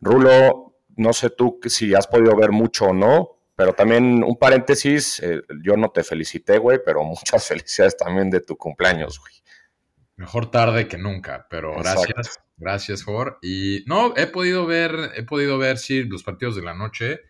Rulo, 0.00 0.74
no 0.96 1.12
sé 1.12 1.30
tú 1.30 1.58
si 1.66 1.94
has 1.94 2.06
podido 2.06 2.34
ver 2.36 2.50
mucho 2.50 2.86
o 2.86 2.94
no, 2.94 3.38
pero 3.56 3.72
también 3.72 4.22
un 4.22 4.36
paréntesis, 4.36 5.20
eh, 5.20 5.42
yo 5.62 5.76
no 5.76 5.90
te 5.90 6.04
felicité, 6.04 6.58
güey, 6.58 6.80
pero 6.84 7.02
muchas 7.04 7.46
felicidades 7.46 7.96
también 7.96 8.30
de 8.30 8.40
tu 8.40 8.56
cumpleaños, 8.56 9.18
güey. 9.18 9.32
Mejor 10.16 10.50
tarde 10.50 10.88
que 10.88 10.96
nunca, 10.96 11.46
pero 11.50 11.74
gracias. 11.76 12.40
Gracias, 12.58 13.02
Jor. 13.02 13.38
Y 13.42 13.84
no, 13.86 14.16
he 14.16 14.26
podido 14.26 14.64
ver, 14.64 15.12
he 15.14 15.22
podido 15.22 15.58
ver, 15.58 15.76
sí, 15.76 16.04
los 16.04 16.22
partidos 16.22 16.56
de 16.56 16.62
la 16.62 16.72
noche. 16.72 17.20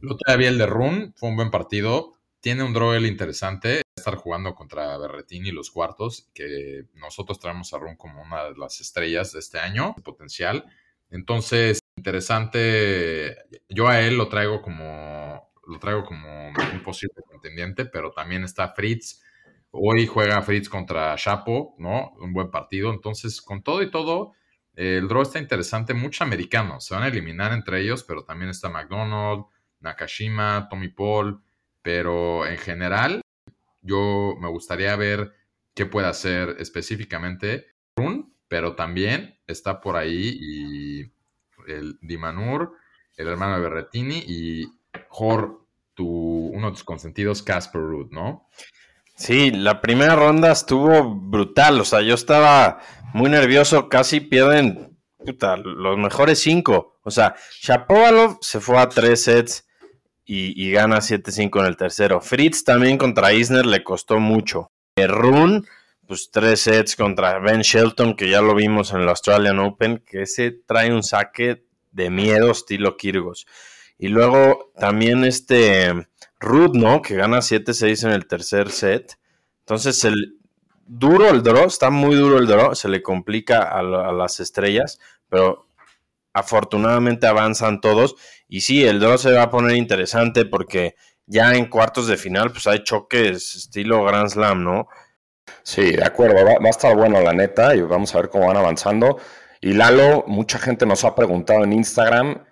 Lo 0.00 0.16
todavía 0.16 0.48
el 0.48 0.58
de 0.58 0.66
Run, 0.66 1.12
fue 1.16 1.28
un 1.28 1.36
buen 1.36 1.50
partido. 1.50 2.15
Tiene 2.46 2.62
un 2.62 2.72
draw 2.72 2.94
interesante 2.94 3.82
estar 3.96 4.14
jugando 4.14 4.54
contra 4.54 4.96
Berretini 4.98 5.50
los 5.50 5.72
cuartos, 5.72 6.30
que 6.32 6.84
nosotros 6.94 7.40
traemos 7.40 7.74
a 7.74 7.78
Ron 7.80 7.96
como 7.96 8.22
una 8.22 8.44
de 8.44 8.56
las 8.56 8.80
estrellas 8.80 9.32
de 9.32 9.40
este 9.40 9.58
año, 9.58 9.96
potencial. 10.04 10.64
Entonces, 11.10 11.80
interesante. 11.96 13.36
Yo 13.68 13.88
a 13.88 14.00
él 14.00 14.16
lo 14.16 14.28
traigo 14.28 14.62
como 14.62 15.50
lo 15.66 15.80
traigo 15.80 16.04
como 16.04 16.50
un 16.50 16.82
posible 16.84 17.20
contendiente, 17.28 17.84
pero 17.84 18.12
también 18.12 18.44
está 18.44 18.68
Fritz. 18.68 19.24
Hoy 19.72 20.06
juega 20.06 20.40
Fritz 20.40 20.68
contra 20.68 21.16
Chapo, 21.16 21.74
¿no? 21.80 22.12
Un 22.20 22.32
buen 22.32 22.52
partido. 22.52 22.92
Entonces, 22.92 23.42
con 23.42 23.64
todo 23.64 23.82
y 23.82 23.90
todo, 23.90 24.34
el 24.76 25.08
draw 25.08 25.22
está 25.22 25.40
interesante. 25.40 25.94
Muchos 25.94 26.20
americanos 26.20 26.84
se 26.84 26.94
van 26.94 27.02
a 27.02 27.08
eliminar 27.08 27.52
entre 27.52 27.80
ellos, 27.80 28.04
pero 28.04 28.22
también 28.22 28.50
está 28.50 28.68
McDonald, 28.68 29.46
Nakashima, 29.80 30.68
Tommy 30.70 30.90
Paul. 30.90 31.42
Pero 31.86 32.44
en 32.44 32.58
general, 32.58 33.20
yo 33.80 34.34
me 34.40 34.48
gustaría 34.48 34.96
ver 34.96 35.36
qué 35.72 35.86
puede 35.86 36.08
hacer 36.08 36.56
específicamente 36.58 37.66
Run, 37.96 38.34
pero 38.48 38.74
también 38.74 39.38
está 39.46 39.80
por 39.80 39.94
ahí 39.94 40.36
y 40.36 41.12
el 41.68 41.96
Dimanur, 42.02 42.72
el 43.16 43.28
hermano 43.28 43.54
de 43.54 43.60
Berretini 43.60 44.18
y 44.26 44.66
Jor, 45.10 45.60
tu, 45.94 46.08
uno 46.52 46.66
de 46.66 46.72
tus 46.72 46.82
consentidos, 46.82 47.44
Casper 47.44 47.82
Root, 47.82 48.10
¿no? 48.10 48.48
Sí, 49.14 49.52
la 49.52 49.80
primera 49.80 50.16
ronda 50.16 50.50
estuvo 50.50 51.14
brutal. 51.14 51.80
O 51.80 51.84
sea, 51.84 52.02
yo 52.02 52.16
estaba 52.16 52.80
muy 53.14 53.30
nervioso. 53.30 53.88
Casi 53.88 54.18
pierden 54.18 54.98
los 55.20 55.98
mejores 55.98 56.40
cinco. 56.40 56.98
O 57.04 57.12
sea, 57.12 57.36
Shapovalov 57.60 58.38
se 58.40 58.58
fue 58.58 58.76
a 58.76 58.88
tres 58.88 59.22
sets 59.22 59.65
y, 60.26 60.70
gana 60.72 60.98
7-5 60.98 61.60
en 61.60 61.66
el 61.66 61.76
tercero. 61.76 62.20
Fritz 62.20 62.64
también 62.64 62.98
contra 62.98 63.32
Isner 63.32 63.64
le 63.64 63.84
costó 63.84 64.18
mucho. 64.18 64.72
Rune, 64.96 65.62
pues 66.06 66.30
tres 66.32 66.60
sets 66.60 66.96
contra 66.96 67.38
Ben 67.38 67.60
Shelton, 67.60 68.16
que 68.16 68.28
ya 68.28 68.40
lo 68.40 68.54
vimos 68.54 68.92
en 68.92 69.02
el 69.02 69.08
Australian 69.08 69.58
Open, 69.60 70.02
que 70.04 70.22
ese 70.22 70.50
trae 70.50 70.92
un 70.92 71.02
saque 71.02 71.64
de 71.92 72.10
miedo 72.10 72.50
estilo 72.50 72.96
Kirgos. 72.96 73.46
Y 73.98 74.08
luego 74.08 74.72
también 74.78 75.24
este 75.24 76.08
Ruth, 76.40 76.74
¿no? 76.74 77.02
Que 77.02 77.14
gana 77.14 77.38
7-6 77.38 78.06
en 78.06 78.12
el 78.12 78.26
tercer 78.26 78.70
set. 78.70 79.18
Entonces, 79.60 80.04
el 80.04 80.38
duro 80.86 81.28
el 81.28 81.42
draw, 81.42 81.66
está 81.66 81.90
muy 81.90 82.14
duro 82.14 82.38
el 82.38 82.46
draw, 82.46 82.74
se 82.74 82.88
le 82.88 83.02
complica 83.02 83.62
a, 83.62 83.82
las 83.82 84.40
estrellas, 84.40 85.00
pero 85.28 85.66
afortunadamente 86.32 87.26
avanzan 87.26 87.80
todos. 87.80 88.16
Y 88.48 88.60
sí, 88.60 88.84
el 88.84 89.00
draw 89.00 89.18
se 89.18 89.32
va 89.32 89.42
a 89.42 89.50
poner 89.50 89.76
interesante 89.76 90.44
porque 90.44 90.94
ya 91.26 91.54
en 91.54 91.66
cuartos 91.66 92.06
de 92.06 92.16
final, 92.16 92.52
pues 92.52 92.66
hay 92.66 92.84
choques 92.84 93.54
estilo 93.54 94.04
Grand 94.04 94.28
Slam, 94.28 94.62
¿no? 94.62 94.88
Sí, 95.62 95.92
de 95.92 96.04
acuerdo, 96.04 96.44
va, 96.44 96.54
va, 96.54 96.66
a 96.66 96.70
estar 96.70 96.96
bueno 96.96 97.20
la 97.20 97.32
neta 97.32 97.74
y 97.74 97.82
vamos 97.82 98.14
a 98.14 98.18
ver 98.18 98.30
cómo 98.30 98.46
van 98.46 98.56
avanzando. 98.56 99.18
Y 99.60 99.72
Lalo, 99.72 100.24
mucha 100.26 100.58
gente 100.58 100.86
nos 100.86 101.04
ha 101.04 101.14
preguntado 101.14 101.64
en 101.64 101.72
Instagram 101.72 102.44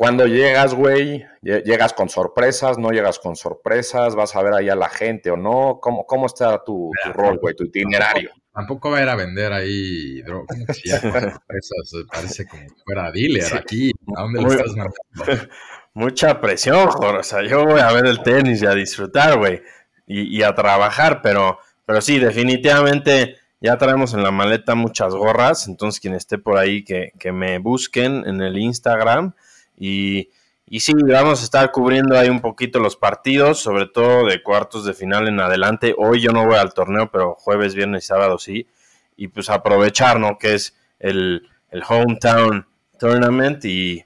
cuando 0.00 0.26
llegas, 0.26 0.72
güey, 0.72 1.26
llegas 1.42 1.92
con 1.92 2.08
sorpresas, 2.08 2.78
no 2.78 2.90
llegas 2.90 3.18
con 3.18 3.36
sorpresas, 3.36 4.14
vas 4.14 4.34
a 4.34 4.42
ver 4.42 4.54
ahí 4.54 4.70
a 4.70 4.74
la 4.74 4.88
gente 4.88 5.30
o 5.30 5.36
no, 5.36 5.78
¿cómo, 5.78 6.06
cómo 6.06 6.24
está 6.24 6.64
tu, 6.64 6.90
rol, 7.12 7.38
güey, 7.38 7.54
tu 7.54 7.64
itinerario? 7.64 8.30
Tampoco, 8.52 8.90
va 8.90 8.98
a 8.98 9.02
ir 9.02 9.08
a 9.08 9.14
vender 9.14 9.52
ahí 9.52 10.22
drogas, 10.22 10.58
parece 12.12 12.46
como 12.46 12.64
fuera 12.84 13.12
dealer 13.12 13.54
aquí, 13.54 13.92
¿a 14.16 14.22
dónde 14.22 14.42
le 14.42 14.48
estás 14.48 14.74
mandando? 14.76 15.48
Mucha 15.94 16.40
presión, 16.40 16.88
Jorge, 16.88 17.18
o 17.18 17.22
sea, 17.22 17.42
yo 17.42 17.64
voy 17.64 17.80
a 17.80 17.92
ver 17.92 18.06
el 18.06 18.22
tenis 18.22 18.62
y 18.62 18.66
a 18.66 18.74
disfrutar, 18.74 19.38
güey, 19.38 19.62
y, 20.06 20.42
a 20.42 20.54
trabajar, 20.54 21.20
pero, 21.22 21.58
pero 21.86 22.00
sí, 22.00 22.18
definitivamente 22.18 23.36
ya 23.60 23.76
traemos 23.78 24.14
en 24.14 24.24
la 24.24 24.32
maleta 24.32 24.74
muchas 24.74 25.14
gorras, 25.14 25.68
entonces 25.68 26.00
quien 26.00 26.14
esté 26.14 26.38
por 26.38 26.58
ahí 26.58 26.84
que, 26.84 27.12
que 27.18 27.30
me 27.30 27.58
busquen 27.58 28.24
en 28.26 28.40
el 28.40 28.58
Instagram, 28.58 29.34
y, 29.76 30.30
y 30.72 30.78
sí, 30.78 30.92
vamos 30.94 31.40
a 31.40 31.44
estar 31.44 31.72
cubriendo 31.72 32.16
ahí 32.16 32.28
un 32.28 32.40
poquito 32.40 32.78
los 32.78 32.94
partidos, 32.94 33.58
sobre 33.58 33.86
todo 33.86 34.24
de 34.24 34.40
cuartos 34.40 34.84
de 34.84 34.94
final 34.94 35.26
en 35.26 35.40
adelante. 35.40 35.96
Hoy 35.98 36.20
yo 36.20 36.30
no 36.30 36.46
voy 36.46 36.54
al 36.58 36.72
torneo, 36.72 37.10
pero 37.10 37.34
jueves, 37.34 37.74
viernes 37.74 38.04
y 38.04 38.06
sábado 38.06 38.38
sí. 38.38 38.68
Y 39.16 39.26
pues 39.26 39.50
aprovechar, 39.50 40.20
¿no? 40.20 40.38
Que 40.38 40.54
es 40.54 40.76
el, 41.00 41.48
el 41.72 41.82
Hometown 41.82 42.68
Tournament 43.00 43.64
y, 43.64 44.04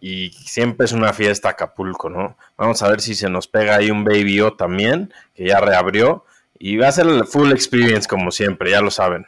y 0.00 0.30
siempre 0.30 0.84
es 0.84 0.92
una 0.92 1.12
fiesta 1.12 1.48
Acapulco, 1.48 2.08
¿no? 2.08 2.36
Vamos 2.56 2.80
a 2.84 2.88
ver 2.88 3.00
si 3.00 3.16
se 3.16 3.28
nos 3.28 3.48
pega 3.48 3.74
ahí 3.74 3.90
un 3.90 4.04
Baby 4.04 4.40
O 4.40 4.52
también, 4.52 5.12
que 5.34 5.48
ya 5.48 5.58
reabrió. 5.58 6.24
Y 6.60 6.76
va 6.76 6.86
a 6.86 6.92
ser 6.92 7.08
el 7.08 7.26
full 7.26 7.50
experience 7.50 8.06
como 8.06 8.30
siempre, 8.30 8.70
ya 8.70 8.80
lo 8.82 8.92
saben 8.92 9.26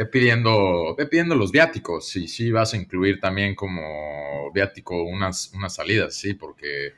ve 0.00 0.06
pidiendo, 0.06 0.94
ve 0.96 1.04
pidiendo 1.04 1.34
los 1.34 1.52
viáticos, 1.52 2.08
sí 2.08 2.50
vas 2.50 2.72
a 2.72 2.78
incluir 2.78 3.20
también 3.20 3.54
como 3.54 4.50
viático 4.50 5.02
unas, 5.02 5.52
unas 5.54 5.74
salidas, 5.74 6.14
sí, 6.14 6.32
porque 6.32 6.94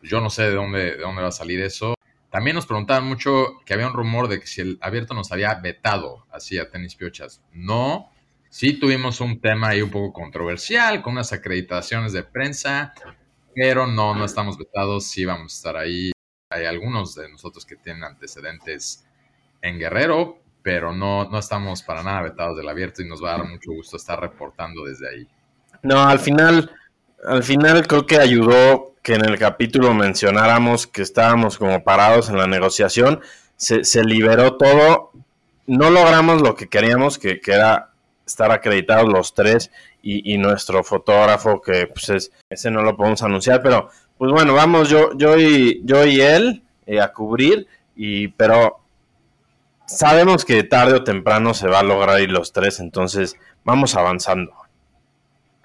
yo 0.00 0.22
no 0.22 0.30
sé 0.30 0.44
de 0.44 0.54
dónde, 0.54 0.96
de 0.96 1.02
dónde 1.02 1.20
va 1.20 1.28
a 1.28 1.32
salir 1.32 1.60
eso. 1.60 1.92
También 2.30 2.54
nos 2.54 2.64
preguntaban 2.64 3.04
mucho 3.04 3.60
que 3.66 3.74
había 3.74 3.88
un 3.88 3.92
rumor 3.92 4.26
de 4.26 4.40
que 4.40 4.46
si 4.46 4.62
el 4.62 4.78
abierto 4.80 5.12
nos 5.12 5.30
había 5.32 5.52
vetado 5.56 6.24
así 6.30 6.58
a 6.58 6.70
tenis 6.70 6.94
piochas. 6.94 7.42
No, 7.52 8.10
sí 8.48 8.72
tuvimos 8.72 9.20
un 9.20 9.38
tema 9.42 9.68
ahí 9.68 9.82
un 9.82 9.90
poco 9.90 10.14
controversial 10.14 11.02
con 11.02 11.12
unas 11.12 11.34
acreditaciones 11.34 12.14
de 12.14 12.22
prensa, 12.22 12.94
pero 13.54 13.86
no, 13.86 14.14
no 14.14 14.24
estamos 14.24 14.56
vetados, 14.56 15.04
sí 15.04 15.26
vamos 15.26 15.52
a 15.52 15.56
estar 15.56 15.76
ahí. 15.76 16.10
Hay 16.48 16.64
algunos 16.64 17.14
de 17.14 17.28
nosotros 17.28 17.66
que 17.66 17.76
tienen 17.76 18.02
antecedentes 18.02 19.04
en 19.60 19.78
Guerrero, 19.78 20.40
pero 20.62 20.94
no, 20.94 21.28
no 21.30 21.38
estamos 21.38 21.82
para 21.82 22.02
nada 22.02 22.22
vetados 22.22 22.56
del 22.56 22.68
abierto 22.68 23.02
y 23.02 23.08
nos 23.08 23.22
va 23.22 23.34
a 23.34 23.38
dar 23.38 23.48
mucho 23.48 23.72
gusto 23.72 23.96
estar 23.96 24.20
reportando 24.20 24.84
desde 24.84 25.08
ahí. 25.08 25.28
No, 25.82 26.02
al 26.02 26.18
final, 26.18 26.70
al 27.24 27.42
final 27.42 27.86
creo 27.86 28.06
que 28.06 28.18
ayudó 28.18 28.94
que 29.02 29.14
en 29.14 29.24
el 29.24 29.38
capítulo 29.38 29.94
mencionáramos 29.94 30.86
que 30.86 31.02
estábamos 31.02 31.56
como 31.56 31.82
parados 31.82 32.28
en 32.28 32.36
la 32.36 32.46
negociación, 32.46 33.20
se, 33.56 33.84
se 33.84 34.04
liberó 34.04 34.56
todo, 34.56 35.12
no 35.66 35.90
logramos 35.90 36.42
lo 36.42 36.54
que 36.54 36.68
queríamos, 36.68 37.18
que, 37.18 37.40
que 37.40 37.52
era 37.52 37.90
estar 38.26 38.50
acreditados 38.50 39.08
los 39.08 39.34
tres 39.34 39.70
y, 40.02 40.34
y, 40.34 40.38
nuestro 40.38 40.84
fotógrafo, 40.84 41.60
que 41.60 41.86
pues 41.86 42.08
es, 42.10 42.32
ese 42.48 42.70
no 42.70 42.82
lo 42.82 42.96
podemos 42.96 43.22
anunciar, 43.22 43.62
pero 43.62 43.90
pues 44.16 44.30
bueno, 44.32 44.54
vamos 44.54 44.88
yo, 44.88 45.16
yo, 45.16 45.38
y, 45.38 45.80
yo 45.84 46.04
y 46.06 46.20
él 46.20 46.62
eh, 46.86 47.00
a 47.00 47.12
cubrir, 47.12 47.66
y, 47.96 48.28
pero 48.28 48.80
sabemos 49.96 50.44
que 50.44 50.62
tarde 50.62 50.94
o 50.94 51.04
temprano 51.04 51.54
se 51.54 51.68
va 51.68 51.80
a 51.80 51.82
lograr 51.82 52.20
ir 52.20 52.30
los 52.30 52.52
tres, 52.52 52.80
entonces 52.80 53.36
vamos 53.64 53.94
avanzando. 53.96 54.52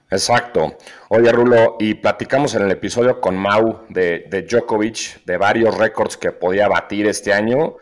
Exacto. 0.10 0.78
Oye, 1.10 1.32
Rulo, 1.32 1.78
y 1.80 1.96
platicamos 1.96 2.54
en 2.56 2.64
el 2.64 2.72
episodio 2.72 3.20
con 3.20 3.36
Mau 3.36 3.86
de, 3.90 4.26
de 4.30 4.44
Djokovic 4.44 5.24
de 5.26 5.38
varios 5.38 5.76
récords 5.78 6.18
que 6.18 6.32
podía 6.32 6.68
batir 6.68 7.08
este 7.08 7.34
año 7.34 7.76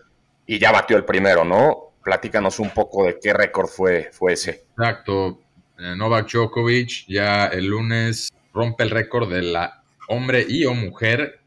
y 0.46 0.60
ya 0.60 0.72
batió 0.72 0.98
el 0.98 1.06
primero, 1.06 1.44
¿no? 1.44 1.94
Platícanos 2.04 2.60
un 2.60 2.70
poco 2.72 3.06
de 3.06 3.20
qué 3.20 3.34
récord 3.34 3.68
fue, 3.68 4.10
fue 4.12 4.34
ese. 4.34 4.66
Exacto. 4.78 5.40
Eh, 5.78 5.96
Novak 5.96 6.32
Djokovic 6.32 7.06
ya 7.08 7.48
el 7.48 7.66
lunes 7.66 8.32
rompe 8.54 8.84
el 8.84 8.90
récord 8.90 9.30
de 9.32 9.42
la 9.42 9.84
hombre 10.08 10.46
y 10.48 10.66
o 10.66 10.74
mujer 10.74 11.40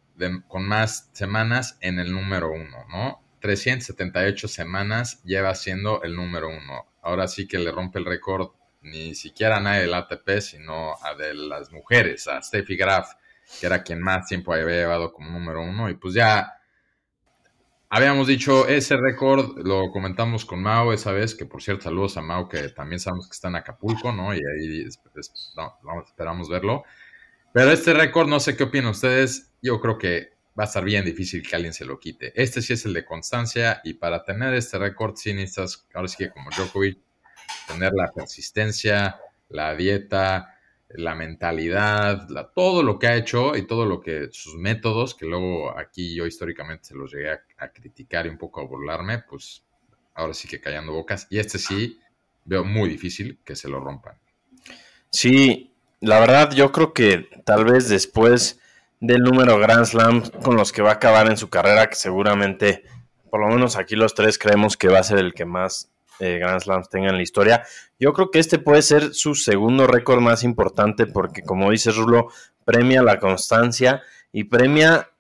con 0.49 0.67
más 0.67 1.11
semanas 1.13 1.77
en 1.81 1.99
el 1.99 2.13
número 2.13 2.51
uno, 2.51 2.85
¿no? 2.91 3.21
378 3.41 4.49
semanas 4.49 5.23
lleva 5.25 5.55
siendo 5.55 6.03
el 6.03 6.15
número 6.15 6.49
uno. 6.49 6.87
Ahora 7.03 7.29
sí 7.29 7.47
que 7.47 7.59
le 7.59 7.71
rompe 7.71 7.99
el 7.99 8.05
récord 8.05 8.51
ni 8.83 9.15
siquiera 9.15 9.57
a 9.57 9.61
nadie 9.61 9.83
del 9.83 9.95
ATP, 9.95 10.41
sino 10.41 10.95
a 11.03 11.15
de 11.15 11.35
las 11.35 11.73
mujeres, 11.73 12.29
a 12.29 12.41
Steffi 12.41 12.77
Graf, 12.77 13.13
que 13.61 13.67
era 13.67 13.83
quien 13.83 14.01
más 14.01 14.27
tiempo 14.27 14.53
había 14.53 14.67
llevado 14.67 15.13
como 15.13 15.31
número 15.31 15.63
uno. 15.63 15.91
Y 15.91 15.95
pues 15.95 16.15
ya 16.15 16.55
habíamos 17.89 18.27
dicho 18.27 18.67
ese 18.69 18.97
récord, 18.97 19.59
lo 19.59 19.91
comentamos 19.91 20.45
con 20.45 20.63
Mao 20.63 20.93
esa 20.93 21.13
vez, 21.13 21.35
que 21.35 21.47
por 21.47 21.63
cierto, 21.63 21.85
saludos 21.85 22.17
a 22.17 22.23
Mao, 22.23 22.49
que 22.49 22.69
también 22.69 23.01
sabemos 23.01 23.29
que 23.29 23.35
está 23.35 23.49
en 23.49 23.57
Acapulco, 23.57 24.13
¿no? 24.13 24.35
Y 24.35 24.39
ahí 24.39 24.87
esperamos 26.05 26.49
verlo. 26.49 26.85
Pero 27.53 27.71
este 27.71 27.95
récord, 27.95 28.29
no 28.29 28.39
sé 28.39 28.57
qué 28.57 28.65
opinan 28.65 28.91
ustedes. 28.91 29.53
Yo 29.63 29.81
creo 29.81 29.99
que 29.99 30.36
va 30.59 30.65
a 30.65 30.67
estar 30.67 30.85
bien 30.85 31.05
difícil 31.05 31.47
que 31.47 31.55
alguien 31.55 31.73
se 31.73 31.85
lo 31.85 31.99
quite. 31.99 32.33
Este 32.41 32.63
sí 32.63 32.73
es 32.73 32.85
el 32.87 32.95
de 32.95 33.05
constancia 33.05 33.81
y 33.85 33.95
para 33.95 34.25
tener 34.25 34.55
este 34.55 34.79
récord 34.79 35.17
sí 35.17 35.35
necesitas, 35.35 35.87
ahora 35.95 36.09
sí 36.09 36.17
que 36.17 36.31
como 36.31 36.51
Djokovic, 36.51 36.99
tener 37.69 37.93
la 37.93 38.11
persistencia, 38.13 39.21
la 39.49 39.75
dieta, 39.75 40.57
la 40.89 41.15
mentalidad, 41.15 42.29
todo 42.55 42.83
lo 42.83 42.99
que 42.99 43.09
ha 43.09 43.17
hecho 43.17 43.57
y 43.57 43.67
todo 43.67 43.87
lo 43.87 44.01
que 44.01 44.29
sus 44.31 44.55
métodos, 44.57 45.15
que 45.15 45.27
luego 45.27 45.77
aquí 45.77 46.15
yo 46.15 46.27
históricamente 46.27 46.85
se 46.85 46.95
los 46.95 47.13
llegué 47.13 47.31
a, 47.31 47.73
criticar 47.73 48.27
y 48.27 48.31
un 48.31 48.39
poco 48.39 48.61
a 48.61 48.65
burlarme, 48.65 49.19
pues 49.19 49.65
ahora 50.15 50.33
sí 50.33 50.49
que 50.49 50.61
callando 50.61 50.93
bocas. 50.93 51.27
Y 51.29 51.39
este 51.39 51.59
sí 51.59 52.01
veo 52.45 52.65
muy 52.65 52.89
difícil 52.89 53.41
que 53.45 53.57
se 53.57 53.69
lo 53.69 53.81
rompan. 53.81 54.19
Sí, 55.11 55.75
la 56.01 56.21
verdad 56.21 56.53
yo 56.53 56.73
creo 56.73 56.93
que 56.93 57.29
tal 57.45 57.65
vez 57.65 57.89
después 57.89 58.61
del 59.01 59.23
número 59.23 59.59
Grand 59.59 59.85
Slam 59.85 60.23
con 60.43 60.57
los 60.57 60.73
que 60.73 60.83
va 60.83 60.91
a 60.91 60.95
acabar 60.95 61.29
en 61.29 61.37
su 61.37 61.49
carrera, 61.49 61.89
que 61.89 61.97
seguramente, 61.97 62.85
por 63.31 63.41
lo 63.41 63.49
menos 63.49 63.77
aquí 63.77 63.97
los 63.97 64.15
tres 64.15 64.39
creemos 64.39 64.77
que 64.77 64.89
va 64.89 65.01
a 65.01 65.05
ser 65.05 65.19
el 65.19 65.35
que 65.35 65.45
más 65.45 65.91
eh, 66.19 66.39
Grand 66.39 66.61
Slams 66.61 66.89
tenga 66.89 67.09
en 67.09 67.17
la 67.17 67.23
historia. 67.23 67.65
Yo 67.99 68.13
creo 68.13 68.31
que 68.31 68.39
este 68.39 68.59
puede 68.59 68.83
ser 68.83 69.15
su 69.15 69.35
segundo 69.35 69.87
récord 69.87 70.21
más 70.21 70.45
importante 70.45 71.07
porque, 71.07 71.43
como 71.43 71.71
dice 71.71 71.91
Rulo, 71.91 72.29
premia 72.65 73.03
la 73.03 73.19
constancia 73.19 74.03
y 74.33 74.45
premia 74.45 75.11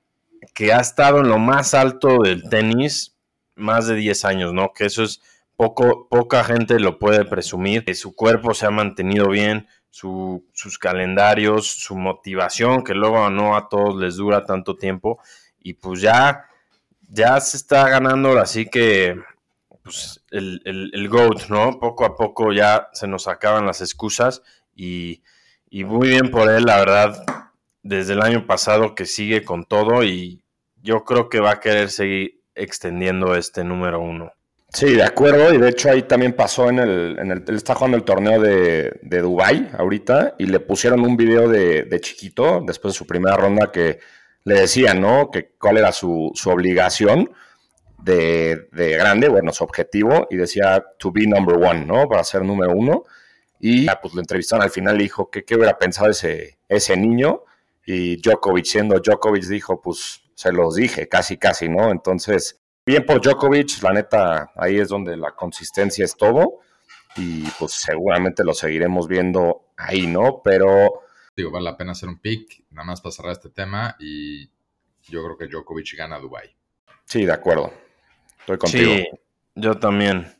que 0.54 0.72
ha 0.72 0.80
estado 0.80 1.20
en 1.20 1.28
lo 1.28 1.38
más 1.38 1.74
alto 1.74 2.22
del 2.22 2.48
tenis 2.48 3.14
más 3.56 3.86
de 3.86 3.94
10 3.94 4.24
años, 4.24 4.52
¿no? 4.52 4.72
Que 4.74 4.86
eso 4.86 5.02
es 5.02 5.20
poco, 5.56 6.08
poca 6.08 6.44
gente 6.44 6.78
lo 6.78 6.98
puede 6.98 7.24
presumir, 7.24 7.84
que 7.84 7.94
su 7.94 8.14
cuerpo 8.14 8.54
se 8.54 8.66
ha 8.66 8.70
mantenido 8.70 9.28
bien, 9.28 9.66
sus 9.96 10.78
calendarios, 10.78 11.66
su 11.66 11.96
motivación, 11.96 12.84
que 12.84 12.94
luego 12.94 13.30
no 13.30 13.56
a 13.56 13.68
todos 13.68 13.96
les 13.96 14.16
dura 14.16 14.44
tanto 14.44 14.76
tiempo, 14.76 15.18
y 15.58 15.74
pues 15.74 16.00
ya, 16.00 16.46
ya 17.08 17.40
se 17.40 17.56
está 17.56 17.88
ganando 17.88 18.38
así 18.38 18.66
que 18.66 19.18
pues, 19.82 20.22
el, 20.30 20.60
el, 20.64 21.08
GOAT, 21.08 21.48
¿no? 21.48 21.78
Poco 21.80 22.04
a 22.04 22.14
poco 22.14 22.52
ya 22.52 22.88
se 22.92 23.06
nos 23.06 23.26
acaban 23.28 23.66
las 23.66 23.80
excusas 23.80 24.42
y, 24.74 25.22
y 25.70 25.84
muy 25.84 26.08
bien 26.08 26.30
por 26.30 26.50
él, 26.50 26.64
la 26.64 26.76
verdad, 26.76 27.24
desde 27.82 28.12
el 28.12 28.22
año 28.22 28.46
pasado 28.46 28.94
que 28.94 29.06
sigue 29.06 29.44
con 29.44 29.64
todo 29.64 30.04
y 30.04 30.42
yo 30.82 31.04
creo 31.04 31.28
que 31.28 31.40
va 31.40 31.52
a 31.52 31.60
querer 31.60 31.90
seguir 31.90 32.42
extendiendo 32.54 33.34
este 33.34 33.64
número 33.64 34.00
uno. 34.00 34.32
Sí, 34.72 34.94
de 34.94 35.04
acuerdo, 35.04 35.54
y 35.54 35.58
de 35.58 35.70
hecho 35.70 35.90
ahí 35.90 36.02
también 36.02 36.34
pasó 36.34 36.68
en 36.68 36.78
el, 36.80 37.18
en 37.18 37.30
el 37.30 37.44
él 37.46 37.54
está 37.54 37.74
jugando 37.74 37.96
el 37.96 38.04
torneo 38.04 38.40
de, 38.40 38.98
de 39.00 39.20
Dubai 39.22 39.70
ahorita 39.78 40.34
y 40.38 40.46
le 40.46 40.60
pusieron 40.60 41.00
un 41.00 41.16
video 41.16 41.48
de, 41.48 41.88
chiquito 42.00 42.62
después 42.66 42.92
de 42.92 42.98
su 42.98 43.06
primera 43.06 43.36
ronda 43.36 43.72
que 43.72 44.00
le 44.44 44.60
decían, 44.60 45.00
¿no? 45.00 45.30
Que 45.30 45.52
cuál 45.58 45.78
era 45.78 45.92
su, 45.92 46.32
obligación 46.46 47.30
de, 47.98 48.68
de, 48.72 48.90
grande, 48.98 49.28
bueno, 49.28 49.52
su 49.52 49.64
objetivo, 49.64 50.26
y 50.30 50.36
decía 50.36 50.84
to 50.98 51.10
be 51.10 51.26
number 51.26 51.56
one, 51.56 51.86
¿no? 51.86 52.08
Para 52.08 52.22
ser 52.24 52.42
número 52.44 52.72
uno. 52.72 53.04
Y 53.58 53.86
pues 54.02 54.14
lo 54.14 54.20
entrevistaron 54.20 54.64
al 54.64 54.70
final 54.70 54.96
y 55.00 55.04
dijo 55.04 55.30
que 55.30 55.44
qué 55.44 55.56
hubiera 55.56 55.78
pensado 55.78 56.10
ese, 56.10 56.58
ese 56.68 56.96
niño. 56.96 57.44
Y 57.86 58.20
Djokovic, 58.20 58.66
siendo 58.66 59.00
Djokovic, 59.00 59.44
dijo, 59.44 59.80
pues 59.80 60.22
se 60.34 60.52
los 60.52 60.74
dije, 60.74 61.08
casi, 61.08 61.38
casi, 61.38 61.68
¿no? 61.68 61.90
Entonces, 61.90 62.60
bien 62.86 63.04
por 63.04 63.20
Djokovic, 63.20 63.82
la 63.82 63.92
neta, 63.92 64.52
ahí 64.54 64.78
es 64.78 64.88
donde 64.88 65.16
la 65.16 65.32
consistencia 65.32 66.04
es 66.04 66.16
todo 66.16 66.60
y 67.16 67.42
pues 67.58 67.72
seguramente 67.72 68.44
lo 68.44 68.54
seguiremos 68.54 69.08
viendo 69.08 69.72
ahí, 69.76 70.06
¿no? 70.06 70.40
Pero... 70.42 71.02
Digo, 71.36 71.50
vale 71.50 71.64
la 71.64 71.76
pena 71.76 71.92
hacer 71.92 72.08
un 72.08 72.18
pick, 72.18 72.64
nada 72.70 72.86
más 72.86 73.00
para 73.00 73.12
cerrar 73.12 73.32
este 73.32 73.50
tema 73.50 73.96
y 73.98 74.48
yo 75.02 75.22
creo 75.24 75.36
que 75.36 75.46
Djokovic 75.48 75.96
gana 75.96 76.16
a 76.16 76.20
Dubai. 76.20 76.56
Sí, 77.04 77.24
de 77.24 77.32
acuerdo. 77.32 77.72
Estoy 78.40 78.58
contigo. 78.58 78.92
Sí, 78.92 79.08
yo 79.54 79.74
también. 79.78 80.34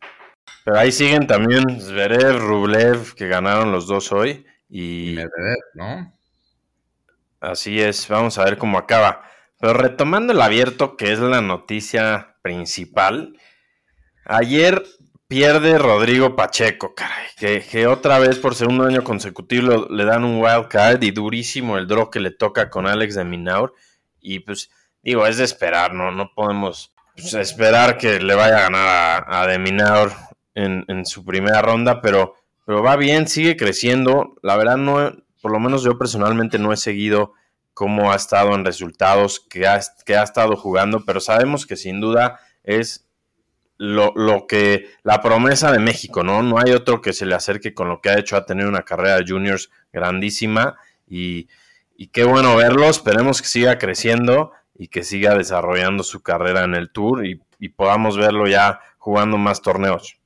Pero 0.65 0.79
ahí 0.79 0.91
siguen 0.91 1.26
también 1.26 1.81
Zverev, 1.81 2.38
Rublev, 2.38 3.15
que 3.15 3.29
ganaron 3.29 3.73
los 3.73 3.87
dos 3.87 4.12
hoy. 4.12 4.47
Y 4.69 5.12
Medvedev, 5.15 5.59
¿no? 5.75 6.12
Así 7.41 7.81
es, 7.81 8.09
vamos 8.09 8.38
a 8.38 8.45
ver 8.45 8.59
cómo 8.59 8.79
acaba. 8.79 9.23
Pero 9.61 9.75
retomando 9.75 10.33
el 10.33 10.41
abierto, 10.41 10.97
que 10.97 11.12
es 11.12 11.21
la 11.21 11.41
noticia 11.41 12.36
principal, 12.47 13.37
ayer 14.25 14.81
pierde 15.26 15.79
Rodrigo 15.79 16.37
Pacheco, 16.37 16.95
caray, 16.95 17.26
que, 17.37 17.88
otra 17.88 18.21
vez 18.21 18.38
por 18.38 18.55
segundo 18.55 18.85
año 18.85 19.03
consecutivo 19.03 19.88
le 19.91 20.05
dan 20.05 20.23
un 20.23 20.41
wild 20.41 20.69
card 20.69 21.03
y 21.03 21.11
durísimo 21.11 21.76
el 21.76 21.88
draw 21.88 22.09
que 22.09 22.21
le 22.21 22.31
toca 22.31 22.71
con 22.71 22.87
Alex 22.87 23.17
de 23.17 23.25
Minaur. 23.25 23.75
Y 24.21 24.38
pues, 24.41 24.71
digo, 25.03 25.26
es 25.26 25.38
de 25.38 25.45
esperar, 25.45 25.93
¿no? 25.93 26.12
No 26.12 26.31
podemos 26.37 26.95
pues, 27.17 27.35
esperar 27.35 27.99
que 27.99 28.21
le 28.21 28.37
vaya 28.37 28.59
a 28.59 28.71
ganar 28.71 29.25
a, 29.26 29.47
de 29.49 29.59
Minaur 29.59 30.12
en, 30.55 30.85
en, 30.87 31.05
su 31.05 31.25
primera 31.25 31.62
ronda, 31.62 32.00
pero, 32.00 32.37
pero 32.65 32.80
va 32.80 32.95
bien, 32.95 33.26
sigue 33.26 33.56
creciendo. 33.56 34.37
La 34.41 34.56
verdad, 34.56 34.76
no, 34.76 35.13
por 35.43 35.50
lo 35.50 35.59
menos 35.59 35.82
yo 35.82 35.99
personalmente 35.99 36.61
no 36.61 36.73
he 36.73 36.76
seguido 36.76 37.32
cómo 37.76 38.10
ha 38.10 38.17
estado 38.17 38.54
en 38.54 38.65
resultados, 38.65 39.39
que 39.39 39.67
ha, 39.67 39.75
ha 39.75 40.23
estado 40.23 40.56
jugando, 40.56 41.04
pero 41.04 41.21
sabemos 41.21 41.67
que 41.67 41.76
sin 41.76 42.00
duda 42.00 42.41
es 42.65 43.06
lo, 43.76 44.15
que 44.49 44.86
la 45.02 45.21
promesa 45.21 45.71
de 45.71 45.78
México, 45.78 46.25
¿no? 46.25 46.43
No 46.43 46.58
hay 46.58 46.73
otro 46.73 47.02
que 47.02 47.12
se 47.12 47.26
le 47.26 47.34
acerque 47.34 47.75
con 47.75 47.91
lo 47.91 48.00
que 48.00 48.08
ha 48.08 48.19
hecho 48.19 48.34
a 48.39 48.47
tener 48.47 48.67
una 48.67 48.80
carrera 48.80 49.19
de 49.19 49.26
juniors 49.28 49.69
grandísima 49.93 50.78
y, 51.06 51.49
qué 52.12 52.25
bueno 52.25 52.56
verlo, 52.56 52.86
esperemos 52.86 53.43
que 53.43 53.49
siga 53.49 53.76
creciendo 53.76 54.52
y 54.75 54.89
que 54.89 55.04
siga 55.04 55.34
desarrollando 55.34 56.02
su 56.02 56.23
carrera 56.23 56.65
en 56.65 56.75
el 56.75 56.91
tour 56.91 57.26
y, 57.26 57.43
y 57.58 57.69
podamos 57.69 58.17
verlo 58.17 58.47
ya 58.47 58.80
jugando 58.97 59.36
más 59.36 59.60
torneos. 59.60 60.17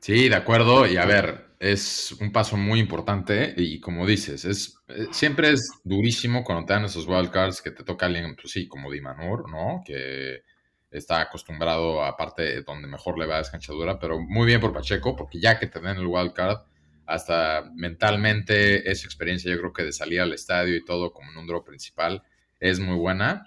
Sí, 0.00 0.28
de 0.28 0.34
acuerdo, 0.34 0.88
y 0.88 0.96
a 0.96 1.06
ver, 1.06 1.45
es 1.58 2.12
un 2.20 2.32
paso 2.32 2.56
muy 2.56 2.80
importante 2.80 3.54
y 3.56 3.80
como 3.80 4.06
dices, 4.06 4.44
es 4.44 4.78
eh, 4.88 5.06
siempre 5.10 5.50
es 5.52 5.70
durísimo 5.84 6.44
cuando 6.44 6.66
te 6.66 6.72
dan 6.74 6.84
esos 6.84 7.06
wildcards 7.06 7.62
que 7.62 7.70
te 7.70 7.84
toca 7.84 8.06
alguien, 8.06 8.36
pues 8.36 8.52
sí, 8.52 8.68
como 8.68 8.90
Dimanur, 8.90 9.50
¿no? 9.50 9.82
Que 9.84 10.42
está 10.90 11.20
acostumbrado 11.20 12.04
a 12.04 12.16
parte 12.16 12.62
donde 12.62 12.88
mejor 12.88 13.18
le 13.18 13.26
va 13.26 13.36
a 13.36 13.38
descanchadura, 13.38 13.98
pero 13.98 14.20
muy 14.20 14.46
bien 14.46 14.60
por 14.60 14.72
Pacheco, 14.72 15.16
porque 15.16 15.40
ya 15.40 15.58
que 15.58 15.66
te 15.66 15.80
den 15.80 15.96
el 15.96 16.06
wildcard, 16.06 16.58
hasta 17.06 17.70
mentalmente 17.74 18.90
esa 18.90 19.06
experiencia 19.06 19.50
yo 19.52 19.58
creo 19.58 19.72
que 19.72 19.84
de 19.84 19.92
salir 19.92 20.20
al 20.20 20.32
estadio 20.32 20.76
y 20.76 20.84
todo 20.84 21.12
como 21.12 21.30
en 21.30 21.38
un 21.38 21.46
draw 21.46 21.64
principal 21.64 22.22
es 22.60 22.80
muy 22.80 22.96
buena. 22.96 23.44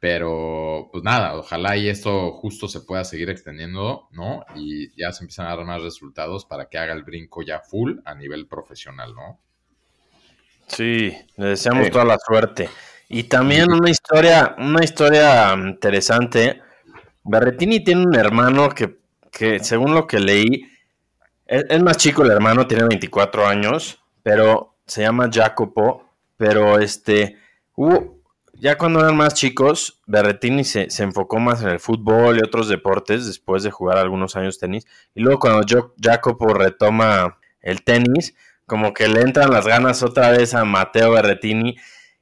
Pero, 0.00 0.88
pues 0.90 1.04
nada, 1.04 1.36
ojalá 1.36 1.76
y 1.76 1.88
esto 1.88 2.32
justo 2.32 2.68
se 2.68 2.80
pueda 2.80 3.04
seguir 3.04 3.28
extendiendo, 3.28 4.08
¿no? 4.12 4.44
Y 4.56 4.90
ya 5.00 5.12
se 5.12 5.24
empiezan 5.24 5.46
a 5.46 5.56
dar 5.56 5.64
más 5.66 5.82
resultados 5.82 6.46
para 6.46 6.70
que 6.70 6.78
haga 6.78 6.94
el 6.94 7.04
brinco 7.04 7.42
ya 7.42 7.60
full 7.60 7.98
a 8.06 8.14
nivel 8.14 8.48
profesional, 8.48 9.14
¿no? 9.14 9.38
Sí, 10.68 11.14
le 11.36 11.46
deseamos 11.46 11.90
toda 11.90 12.06
la 12.06 12.18
suerte. 12.18 12.70
Y 13.08 13.24
también 13.24 13.70
una 13.70 13.90
historia, 13.90 14.54
una 14.56 14.82
historia 14.82 15.52
interesante. 15.54 16.62
Berretini 17.24 17.84
tiene 17.84 18.06
un 18.06 18.14
hermano 18.14 18.70
que, 18.70 19.00
que 19.30 19.58
según 19.58 19.94
lo 19.94 20.06
que 20.06 20.20
leí, 20.20 20.70
es, 21.50 21.82
más 21.82 21.96
chico 21.96 22.22
el 22.22 22.30
hermano, 22.30 22.68
tiene 22.68 22.84
24 22.84 23.46
años, 23.46 24.00
pero 24.22 24.76
se 24.86 25.02
llama 25.02 25.28
Jacopo, 25.30 26.08
pero 26.36 26.78
este, 26.78 27.36
hubo, 27.74 28.19
ya 28.60 28.76
cuando 28.76 29.00
eran 29.00 29.16
más 29.16 29.34
chicos, 29.34 30.00
Berretini 30.06 30.64
se, 30.64 30.88
enfocó 31.02 31.38
más 31.38 31.62
en 31.62 31.70
el 31.70 31.80
fútbol 31.80 32.36
y 32.36 32.42
otros 32.42 32.68
deportes 32.68 33.26
después 33.26 33.62
de 33.62 33.70
jugar 33.70 33.96
algunos 33.96 34.36
años 34.36 34.58
tenis. 34.58 34.86
Y 35.14 35.20
luego 35.20 35.40
cuando 35.40 35.66
Jacopo 36.00 36.52
retoma 36.52 37.38
el 37.62 37.82
tenis, 37.82 38.34
como 38.66 38.92
que 38.92 39.08
le 39.08 39.22
entran 39.22 39.50
las 39.50 39.66
ganas 39.66 40.02
otra 40.02 40.30
vez 40.30 40.54
a 40.54 40.64
Mateo 40.64 41.12
Berretini 41.12 41.76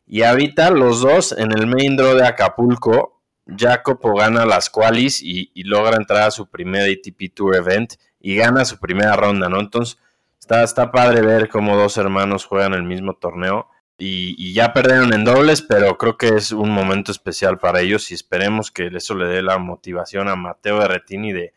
y 0.07 0.23
habita 0.23 0.71
los 0.71 1.01
dos 1.01 1.33
en 1.33 1.51
el 1.53 1.67
main 1.67 1.97
draw 1.97 2.15
de 2.15 2.27
Acapulco. 2.27 3.21
Jacopo 3.47 4.15
gana 4.15 4.47
las 4.47 4.71
qualis 4.71 5.23
y, 5.23 5.51
y, 5.55 5.65
logra 5.65 5.97
entrar 5.97 6.29
a 6.29 6.31
su 6.31 6.49
primer 6.49 6.83
ATP 6.83 7.35
Tour 7.35 7.57
event 7.57 7.95
y 8.21 8.37
gana 8.37 8.65
su 8.65 8.79
primera 8.79 9.17
ronda, 9.17 9.49
¿no? 9.49 9.59
Entonces 9.59 9.99
está, 10.39 10.63
está 10.63 10.93
padre 10.93 11.23
ver 11.23 11.49
cómo 11.49 11.77
dos 11.77 11.97
hermanos 11.97 12.45
juegan 12.45 12.75
el 12.75 12.83
mismo 12.83 13.15
torneo 13.15 13.69
y, 14.01 14.55
ya 14.55 14.73
perdieron 14.73 15.13
en 15.13 15.25
dobles, 15.25 15.61
pero 15.61 15.99
creo 15.99 16.17
que 16.17 16.29
es 16.29 16.53
un 16.53 16.71
momento 16.71 17.11
especial 17.11 17.59
para 17.59 17.81
ellos 17.81 18.11
y 18.11 18.15
esperemos 18.15 18.71
que 18.71 18.89
eso 18.95 19.15
le 19.17 19.27
dé 19.27 19.43
la 19.43 19.59
motivación 19.59 20.29
a 20.29 20.37
Mateo 20.37 20.79
Berretini 20.79 21.33
de, 21.33 21.53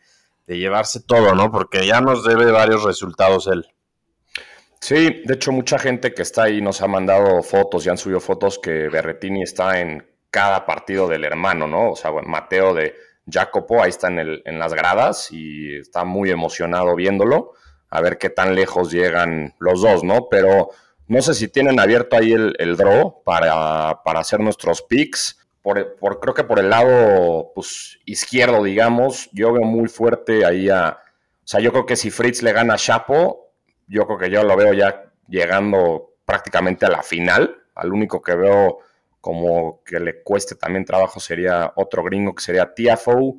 de 0.48 0.58
llevarse 0.58 1.00
todo, 1.00 1.36
¿no? 1.36 1.52
Porque 1.52 1.86
ya 1.86 2.00
nos 2.00 2.24
debe 2.24 2.50
varios 2.50 2.82
resultados 2.82 3.46
él. 3.46 3.66
Sí, 4.80 5.22
de 5.24 5.34
hecho 5.34 5.52
mucha 5.52 5.78
gente 5.78 6.12
que 6.12 6.22
está 6.22 6.44
ahí 6.44 6.60
nos 6.60 6.82
ha 6.82 6.88
mandado 6.88 7.40
fotos 7.44 7.86
y 7.86 7.90
han 7.90 7.96
subido 7.96 8.18
fotos 8.18 8.58
que 8.58 8.88
Berretini 8.88 9.44
está 9.44 9.78
en 9.78 10.04
cada 10.32 10.66
partido 10.66 11.06
del 11.06 11.24
hermano, 11.24 11.68
¿no? 11.68 11.90
O 11.92 11.96
sea, 11.96 12.10
bueno, 12.10 12.28
Mateo 12.28 12.74
de 12.74 12.96
Jacopo 13.30 13.80
ahí 13.80 13.90
está 13.90 14.08
en, 14.08 14.18
el, 14.18 14.42
en 14.44 14.58
las 14.58 14.74
gradas 14.74 15.30
y 15.30 15.76
está 15.76 16.04
muy 16.04 16.30
emocionado 16.30 16.96
viéndolo, 16.96 17.52
a 17.90 18.00
ver 18.00 18.18
qué 18.18 18.30
tan 18.30 18.56
lejos 18.56 18.90
llegan 18.90 19.54
los 19.60 19.82
dos, 19.82 20.02
¿no? 20.02 20.26
Pero 20.28 20.70
no 21.12 21.20
sé 21.20 21.34
si 21.34 21.48
tienen 21.48 21.78
abierto 21.78 22.16
ahí 22.16 22.32
el, 22.32 22.56
el 22.58 22.74
draw 22.74 23.22
para, 23.22 23.90
hacer 23.90 24.40
nuestros 24.40 24.80
picks. 24.80 25.38
Por, 25.60 25.98
creo 26.20 26.32
que 26.32 26.42
por 26.42 26.58
el 26.58 26.70
lado 26.70 27.52
pues, 27.54 27.98
izquierdo, 28.06 28.64
digamos, 28.64 29.28
yo 29.32 29.52
veo 29.52 29.64
muy 29.64 29.88
fuerte 29.88 30.46
ahí 30.46 30.70
a. 30.70 30.98
O 31.44 31.46
sea, 31.46 31.60
yo 31.60 31.70
creo 31.70 31.84
que 31.84 31.96
si 31.96 32.10
Fritz 32.10 32.42
le 32.42 32.54
gana 32.54 32.74
a 32.74 32.78
Chapo, 32.78 33.52
yo 33.86 34.06
creo 34.06 34.18
que 34.18 34.30
yo 34.30 34.42
lo 34.42 34.56
veo 34.56 34.72
ya 34.72 35.12
llegando 35.28 36.14
prácticamente 36.24 36.86
a 36.86 36.90
la 36.90 37.02
final. 37.02 37.62
Al 37.74 37.92
único 37.92 38.22
que 38.22 38.34
veo 38.34 38.78
como 39.20 39.82
que 39.84 40.00
le 40.00 40.22
cueste 40.22 40.54
también 40.54 40.86
trabajo 40.86 41.20
sería 41.20 41.74
otro 41.76 42.02
gringo 42.02 42.34
que 42.34 42.42
sería 42.42 42.72
Tiafoe. 42.72 43.34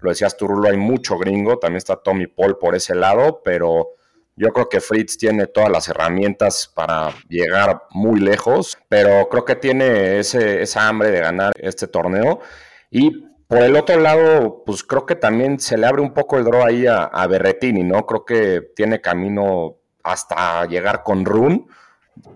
Lo 0.00 0.10
decías 0.10 0.36
tú, 0.36 0.46
Rulo, 0.46 0.68
hay 0.68 0.76
mucho 0.76 1.16
gringo. 1.16 1.58
También 1.58 1.78
está 1.78 1.96
Tommy 1.96 2.26
Paul 2.26 2.58
por 2.58 2.74
ese 2.74 2.94
lado, 2.94 3.40
pero 3.42 3.94
yo 4.36 4.52
creo 4.52 4.68
que 4.68 4.80
Fritz 4.80 5.16
tiene 5.16 5.46
todas 5.46 5.70
las 5.70 5.88
herramientas 5.88 6.70
para 6.74 7.10
llegar 7.28 7.82
muy 7.90 8.20
lejos, 8.20 8.76
pero 8.88 9.28
creo 9.28 9.44
que 9.44 9.56
tiene 9.56 10.18
ese, 10.18 10.62
esa 10.62 10.88
hambre 10.88 11.10
de 11.10 11.20
ganar 11.20 11.52
este 11.56 11.86
torneo. 11.86 12.40
Y 12.90 13.24
por 13.46 13.62
el 13.62 13.76
otro 13.76 14.00
lado, 14.00 14.64
pues 14.64 14.82
creo 14.82 15.06
que 15.06 15.14
también 15.14 15.60
se 15.60 15.76
le 15.76 15.86
abre 15.86 16.02
un 16.02 16.12
poco 16.12 16.38
el 16.38 16.44
draw 16.44 16.64
ahí 16.64 16.86
a, 16.86 17.26
Berretini, 17.28 17.84
¿no? 17.84 18.06
Creo 18.06 18.24
que 18.24 18.72
tiene 18.74 19.00
camino 19.00 19.76
hasta 20.02 20.64
llegar 20.66 21.02
con 21.02 21.24
Run 21.24 21.68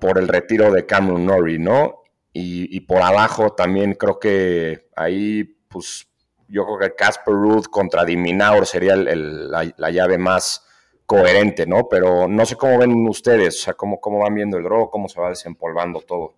por 0.00 0.18
el 0.18 0.28
retiro 0.28 0.70
de 0.70 0.86
Cameron 0.86 1.26
Norrie, 1.26 1.58
¿no? 1.58 2.02
Y, 2.32 2.80
por 2.82 3.02
abajo 3.02 3.54
también 3.54 3.94
creo 3.94 4.20
que 4.20 4.88
ahí, 4.94 5.42
pues 5.68 6.06
yo 6.46 6.64
creo 6.64 6.78
que 6.78 6.94
Casper 6.94 7.34
Ruth 7.34 7.66
contra 7.68 8.04
Diminaur 8.04 8.64
sería 8.64 8.94
la, 8.94 9.90
llave 9.90 10.18
más 10.18 10.67
coherente, 11.08 11.66
¿no? 11.66 11.88
Pero 11.88 12.28
no 12.28 12.44
sé 12.44 12.54
cómo 12.56 12.78
ven 12.78 13.08
ustedes, 13.08 13.60
o 13.60 13.64
sea, 13.64 13.72
cómo, 13.72 13.98
cómo 13.98 14.18
van 14.18 14.34
viendo 14.34 14.58
el 14.58 14.62
draw, 14.62 14.90
cómo 14.90 15.08
se 15.08 15.18
va 15.18 15.30
desempolvando 15.30 16.02
todo. 16.02 16.34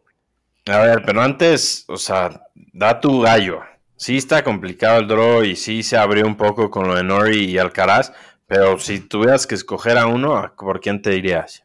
A 0.67 0.79
ver, 0.79 1.03
pero 1.05 1.23
antes, 1.23 1.85
o 1.89 1.97
sea, 1.97 2.47
da 2.55 3.01
tu 3.01 3.21
gallo. 3.21 3.63
Sí 3.97 4.17
está 4.17 4.45
complicado 4.45 5.01
el 5.01 5.09
draw 5.09 5.43
y 5.43 5.57
sí 5.57 5.83
se 5.83 5.97
abrió 5.97 6.25
un 6.25 6.37
poco 6.37 6.71
con 6.71 6.87
lo 6.87 6.95
de 6.95 7.03
Nori 7.03 7.47
y 7.47 7.59
Alcaraz, 7.59 8.13
pero 8.47 8.79
si 8.79 9.01
tuvieras 9.01 9.45
que 9.49 9.57
escoger 9.57 9.99
a 9.99 10.07
uno, 10.07 10.55
¿por 10.57 10.81
quién 10.81 11.03
te 11.03 11.11
dirías? 11.11 11.65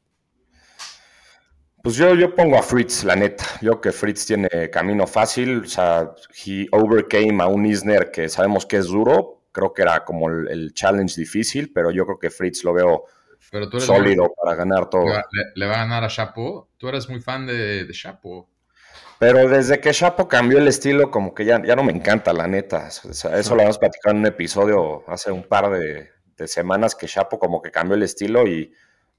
Pues 1.83 1.97
yo, 1.97 2.15
yo 2.15 2.33
pongo 2.33 2.57
a 2.57 2.63
Fritz, 2.63 3.03
la 3.03 3.15
neta. 3.15 3.45
Yo 3.61 3.79
que 3.79 3.91
Fritz 3.91 4.25
tiene 4.25 4.49
camino 4.71 5.05
fácil. 5.05 5.59
O 5.59 5.67
sea, 5.67 6.09
he 6.43 6.65
overcame 6.71 7.43
a 7.43 7.45
un 7.45 7.67
Isner 7.67 8.09
que 8.09 8.27
sabemos 8.29 8.65
que 8.65 8.77
es 8.77 8.87
duro. 8.87 9.43
Creo 9.55 9.73
que 9.73 9.83
era 9.83 10.03
como 10.03 10.29
el, 10.29 10.73
challenge 10.73 11.15
difícil, 11.15 11.71
pero 11.73 11.91
yo 11.91 12.05
creo 12.05 12.19
que 12.19 12.29
Fritz 12.29 12.65
lo 12.65 12.73
veo 12.73 13.05
sólido 13.79 14.33
para 14.35 14.53
ganar 14.53 14.89
todo. 14.89 15.05
Le, 15.55 15.65
va 15.65 15.75
a 15.75 15.77
ganar 15.77 16.03
a 16.03 16.09
Chapo. 16.09 16.67
Tú 16.77 16.89
eres 16.89 17.07
muy 17.07 17.21
fan 17.21 17.47
de, 17.47 17.85
de 17.85 17.93
Chapo. 17.93 18.49
Pero 19.17 19.47
desde 19.47 19.79
que 19.79 19.93
Chapo 19.93 20.27
cambió 20.27 20.57
el 20.57 20.67
estilo, 20.67 21.09
como 21.09 21.33
que 21.33 21.45
ya, 21.45 21.63
ya 21.63 21.77
no 21.77 21.83
me 21.83 21.93
encanta, 21.93 22.33
la 22.33 22.47
neta. 22.47 22.89
eso 22.89 23.55
lo 23.55 23.61
hemos 23.61 23.77
platicado 23.77 24.13
en 24.13 24.19
un 24.19 24.25
episodio 24.25 25.05
hace 25.07 25.31
un 25.31 25.43
par 25.43 25.69
de, 25.69 26.09
de 26.35 26.47
semanas 26.49 26.95
que 26.95 27.07
Chapo 27.07 27.39
como 27.39 27.61
que 27.61 27.71
cambió 27.71 27.95
el 27.95 28.03
estilo 28.03 28.45
y 28.45 28.73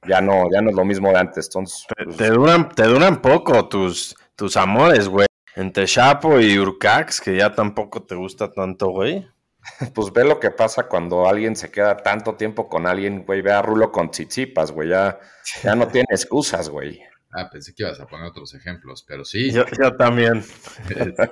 ya 0.07 0.20
no, 0.20 0.51
ya 0.53 0.61
no 0.61 0.68
es 0.68 0.77
lo 0.77 0.85
mismo 0.85 1.09
de 1.12 1.18
antes. 1.18 1.46
Entonces, 1.46 1.87
pues, 1.96 2.14
te, 2.18 2.29
duran, 2.29 2.68
te 2.68 2.83
duran 2.83 3.22
poco 3.22 3.70
tus, 3.70 4.14
tus 4.37 4.59
amores, 4.59 5.09
güey. 5.09 5.27
Entre 5.55 5.87
Chapo 5.87 6.38
y 6.38 6.59
Urcax, 6.59 7.22
que 7.22 7.35
ya 7.35 7.55
tampoco 7.55 8.03
te 8.03 8.14
gusta 8.14 8.53
tanto, 8.53 8.90
güey. 8.90 9.27
Pues 9.94 10.12
ve 10.12 10.24
lo 10.24 10.40
que 10.40 10.50
pasa 10.50 10.88
cuando 10.88 11.29
alguien 11.29 11.57
se 11.57 11.70
queda 11.70 11.96
tanto 11.96 12.35
tiempo 12.35 12.68
con 12.68 12.87
alguien, 12.87 13.24
güey. 13.24 13.42
Ve 13.42 13.52
a 13.52 13.62
Rulo 13.62 13.92
con 13.92 14.11
chichipas, 14.11 14.70
güey. 14.72 14.90
Ya, 14.90 15.18
ya 15.62 15.74
no 15.74 15.88
tiene 15.88 16.07
excusas, 16.11 16.68
güey. 16.68 17.00
Ah, 17.33 17.50
pensé 17.50 17.74
que 17.74 17.83
ibas 17.83 18.00
a 18.00 18.07
poner 18.07 18.26
otros 18.26 18.55
ejemplos, 18.55 19.05
pero 19.07 19.24
sí. 19.24 19.50
Yo, 19.52 19.64
también. 19.96 20.44
Este, 20.88 21.31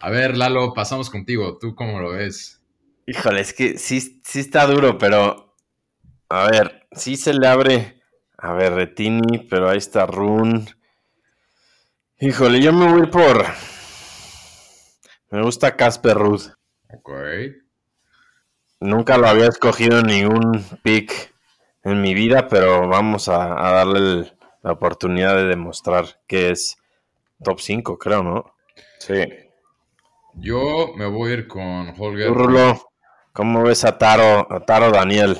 a 0.00 0.10
ver, 0.10 0.36
Lalo, 0.36 0.74
pasamos 0.74 1.10
contigo. 1.10 1.58
¿Tú 1.58 1.74
cómo 1.74 1.98
lo 2.00 2.12
ves? 2.12 2.62
Híjole, 3.06 3.40
es 3.40 3.52
que 3.52 3.78
sí, 3.78 4.20
sí 4.24 4.40
está 4.40 4.66
duro, 4.66 4.98
pero 4.98 5.56
a 6.28 6.50
ver, 6.50 6.86
sí 6.92 7.16
se 7.16 7.32
le 7.32 7.48
abre 7.48 8.02
a 8.36 8.52
Berretini, 8.52 9.38
pero 9.50 9.68
ahí 9.68 9.78
está 9.78 10.06
Run. 10.06 10.68
Híjole, 12.20 12.60
yo 12.60 12.72
me 12.72 12.92
voy 12.92 13.06
por. 13.08 13.44
Me 15.30 15.42
gusta 15.42 15.76
Casper 15.76 16.16
Ruth. 16.16 16.57
Ok. 16.94 17.10
Nunca 18.80 19.18
lo 19.18 19.26
había 19.26 19.48
escogido 19.48 19.98
en 19.98 20.06
ningún 20.06 20.64
pick 20.82 21.34
en 21.84 22.00
mi 22.00 22.14
vida, 22.14 22.48
pero 22.48 22.88
vamos 22.88 23.28
a, 23.28 23.48
darle 23.48 24.32
la 24.62 24.72
oportunidad 24.72 25.36
de 25.36 25.44
demostrar 25.44 26.20
que 26.26 26.50
es 26.50 26.76
top 27.42 27.60
5, 27.60 27.98
creo, 27.98 28.22
¿no? 28.22 28.54
Sí. 28.98 29.24
Yo 30.34 30.92
me 30.96 31.06
voy 31.06 31.30
a 31.30 31.34
ir 31.34 31.48
con 31.48 31.94
Holger. 31.98 32.30
Rulo, 32.32 32.90
¿cómo 33.32 33.62
ves 33.62 33.84
a 33.84 33.98
Taro, 33.98 34.46
a 34.52 34.64
Taro 34.64 34.90
Daniel? 34.90 35.38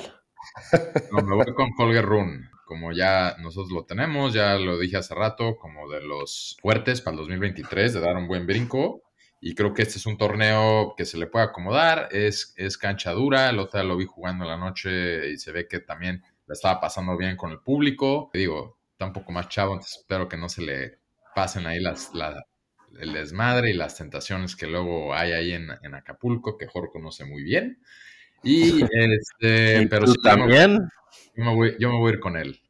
No, 1.13 1.23
me 1.23 1.37
voy 1.37 1.55
con 1.55 1.71
Holger 1.79 2.05
Run. 2.05 2.51
Como 2.65 2.93
ya 2.93 3.37
nosotros 3.39 3.71
lo 3.73 3.85
tenemos, 3.85 4.35
ya 4.35 4.57
lo 4.57 4.79
dije 4.79 4.99
hace 4.99 5.15
rato, 5.15 5.57
como 5.57 5.89
de 5.89 6.03
los 6.03 6.59
fuertes 6.61 7.01
para 7.01 7.13
el 7.13 7.19
2023, 7.21 7.95
de 7.95 8.01
dar 8.01 8.17
un 8.17 8.29
buen 8.29 8.47
brinco. 8.47 9.03
Y 9.41 9.55
creo 9.55 9.73
que 9.73 9.83
este 9.83 9.99
es 9.99 10.07
un 10.07 10.19
torneo 10.19 10.95
que 10.97 11.05
se 11.05 11.17
le 11.17 11.27
puede 11.27 11.47
acomodar. 11.47 12.09
Es, 12.11 12.55
es 12.57 12.77
cancha 12.77 13.13
dura. 13.13 13.51
El 13.51 13.59
otro 13.59 13.81
día 13.81 13.89
lo 13.89 13.97
vi 13.97 14.05
jugando 14.05 14.45
en 14.45 14.51
la 14.51 14.57
noche 14.57 15.31
y 15.31 15.37
se 15.37 15.53
ve 15.53 15.69
que 15.69 15.81
también 15.81 16.23
le 16.47 16.53
estaba 16.53 16.81
pasando 16.81 17.17
bien 17.17 17.37
con 17.37 17.53
el 17.53 17.61
público. 17.61 18.31
Digo, 18.33 18.79
está 18.93 19.07
un 19.07 19.13
poco 19.13 19.31
más 19.31 19.49
chavo, 19.49 19.75
entonces 19.75 19.99
espero 19.99 20.29
que 20.29 20.37
no 20.37 20.49
se 20.49 20.63
le 20.63 20.99
pasen 21.35 21.67
ahí 21.67 21.79
las, 21.79 22.11
el 22.99 23.13
desmadre 23.13 23.71
y 23.71 23.75
las 23.75 23.97
tentaciones 23.97 24.57
que 24.57 24.67
luego 24.67 25.15
hay 25.15 25.33
ahí 25.33 25.53
en, 25.53 25.69
en 25.83 25.95
Acapulco, 25.95 26.57
que 26.57 26.67
Jorge 26.67 26.91
conoce 26.93 27.25
muy 27.25 27.45
bien. 27.45 27.81
Y 28.43 28.83
este, 28.93 29.87
pero 29.89 30.07
¿Tú 30.07 30.15
también. 30.15 30.89
Yo 31.35 31.45
me, 31.45 31.55
voy, 31.55 31.77
yo 31.79 31.91
me 31.91 31.99
voy 31.99 32.11
a 32.11 32.15
ir 32.15 32.21
con 32.21 32.37
él. 32.37 32.61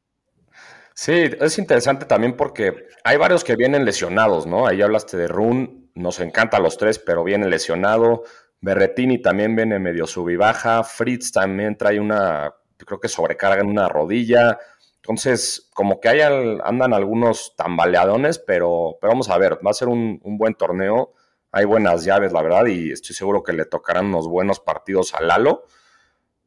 Sí, 0.94 1.12
es 1.12 1.59
interesante 1.59 2.07
también 2.07 2.37
porque 2.37 2.88
hay 3.04 3.16
varios 3.16 3.44
que 3.44 3.57
vienen 3.57 3.85
lesionados, 3.85 4.46
¿no? 4.46 4.66
Ahí 4.66 4.83
hablaste 4.83 5.16
de 5.16 5.28
Run, 5.28 5.88
nos 5.98 6.20
encanta 6.20 6.58
los 6.58 6.78
tres, 6.78 6.98
pero 6.98 7.24
viene 7.24 7.48
lesionado. 7.48 8.24
Berretini 8.61 9.20
también 9.20 9.54
viene 9.54 9.78
medio 9.78 10.06
sub 10.06 10.34
baja. 10.37 10.82
Fritz 10.84 11.32
también 11.32 11.76
trae 11.76 12.00
una, 12.00 12.54
creo 12.76 13.00
que 13.00 13.08
sobrecarga 13.08 13.61
en 13.61 13.68
una 13.68 13.88
rodilla. 13.88 14.58
Entonces, 14.96 15.68
como 15.74 16.00
que 16.00 16.08
hay, 16.08 16.20
andan 16.20 16.92
algunos 16.92 17.54
tambaleadones, 17.56 18.38
pero, 18.38 18.98
pero 19.00 19.12
vamos 19.12 19.30
a 19.30 19.38
ver, 19.38 19.58
va 19.64 19.70
a 19.70 19.74
ser 19.74 19.88
un, 19.88 20.20
buen 20.22 20.54
torneo 20.54 21.14
hay 21.50 21.64
buenas 21.64 22.04
llaves, 22.04 22.30
la 22.32 22.42
verdad, 22.42 22.66
y 22.66 22.92
estoy 22.92 23.16
seguro 23.16 23.42
que 23.42 23.54
le 23.54 23.64
tocarán 23.64 24.06
unos 24.06 24.28
buenos 24.28 24.61
partidos 24.61 25.14
a 25.14 25.22
Lalo. 25.22 25.64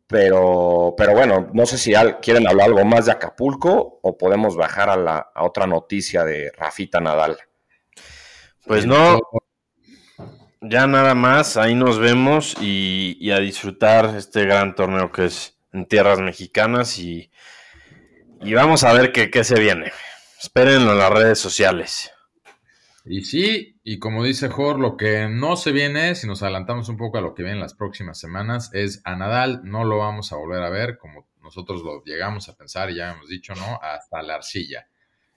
Pero, 0.05 0.93
pero 0.95 1.13
bueno, 1.13 1.49
no 1.53 1.65
sé 1.65 1.77
si 1.77 1.93
quieren 2.21 2.47
hablar 2.47 2.67
algo 2.67 2.85
más 2.85 3.07
de 3.07 3.13
Acapulco 3.13 3.99
o 4.03 4.17
podemos 4.17 4.55
bajar 4.55 4.89
a, 4.89 4.97
la, 4.97 5.31
otra 5.37 5.65
noticia 5.65 6.23
de 6.23 6.51
Rafita 6.55 6.99
Nadal. 6.99 7.37
Pues 8.65 8.85
no, 8.85 9.19
ya 10.61 10.87
nada 10.87 11.15
más, 11.15 11.57
ahí 11.57 11.75
nos 11.75 11.99
vemos 11.99 12.55
y, 12.61 13.31
a 13.31 13.39
disfrutar 13.39 14.15
este 14.15 14.45
gran 14.45 14.75
torneo 14.75 15.11
que 15.11 15.25
es 15.25 15.57
en 15.73 15.85
tierras 15.87 16.19
mexicanas 16.19 16.99
y, 16.99 17.31
y 18.41 18.53
vamos 18.53 18.83
a 18.83 18.93
ver 18.93 19.11
qué, 19.11 19.31
qué 19.31 19.43
se 19.43 19.59
viene. 19.59 19.91
Espérenlo 20.39 20.91
en 20.91 20.97
las 20.97 21.11
redes 21.11 21.39
sociales. 21.39 22.11
Y 23.03 23.23
sí, 23.23 23.79
y 23.83 23.97
como 23.97 24.23
dice 24.23 24.49
Jor, 24.49 24.79
lo 24.79 24.95
que 24.95 25.27
no 25.27 25.55
se 25.55 25.71
viene, 25.71 26.13
si 26.13 26.27
nos 26.27 26.43
adelantamos 26.43 26.87
un 26.89 26.97
poco 26.97 27.17
a 27.17 27.21
lo 27.21 27.33
que 27.33 27.41
viene 27.41 27.57
en 27.57 27.61
las 27.61 27.73
próximas 27.73 28.19
semanas, 28.19 28.69
es 28.73 29.01
a 29.03 29.15
Nadal, 29.15 29.61
no 29.63 29.83
lo 29.83 29.97
vamos 29.97 30.31
a 30.31 30.35
volver 30.37 30.61
a 30.61 30.69
ver, 30.69 30.99
como 30.99 31.27
nosotros 31.41 31.81
lo 31.81 32.03
llegamos 32.03 32.47
a 32.47 32.55
pensar 32.55 32.91
y 32.91 32.97
ya 32.97 33.13
hemos 33.13 33.27
dicho, 33.27 33.55
¿no? 33.55 33.79
Hasta 33.81 34.21
la 34.21 34.35
arcilla. 34.35 34.87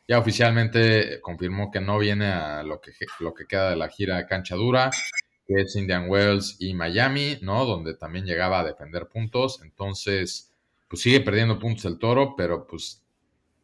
Ya 0.06 0.18
oficialmente 0.18 1.20
confirmó 1.20 1.70
que 1.70 1.80
no 1.80 1.98
viene 1.98 2.26
a 2.26 2.62
lo 2.62 2.80
que, 2.80 2.92
lo 3.20 3.32
que 3.32 3.46
queda 3.46 3.70
de 3.70 3.76
la 3.76 3.88
gira 3.88 4.26
cancha 4.26 4.54
dura, 4.54 4.90
que 5.46 5.62
es 5.62 5.76
Indian 5.76 6.08
Wells 6.08 6.56
y 6.58 6.74
Miami, 6.74 7.38
¿no? 7.42 7.64
Donde 7.64 7.94
también 7.94 8.26
llegaba 8.26 8.60
a 8.60 8.64
defender 8.64 9.08
puntos. 9.08 9.60
Entonces, 9.62 10.52
pues 10.88 11.02
sigue 11.02 11.20
perdiendo 11.20 11.58
puntos 11.58 11.84
el 11.86 11.98
toro, 11.98 12.34
pero 12.36 12.66
pues 12.66 13.02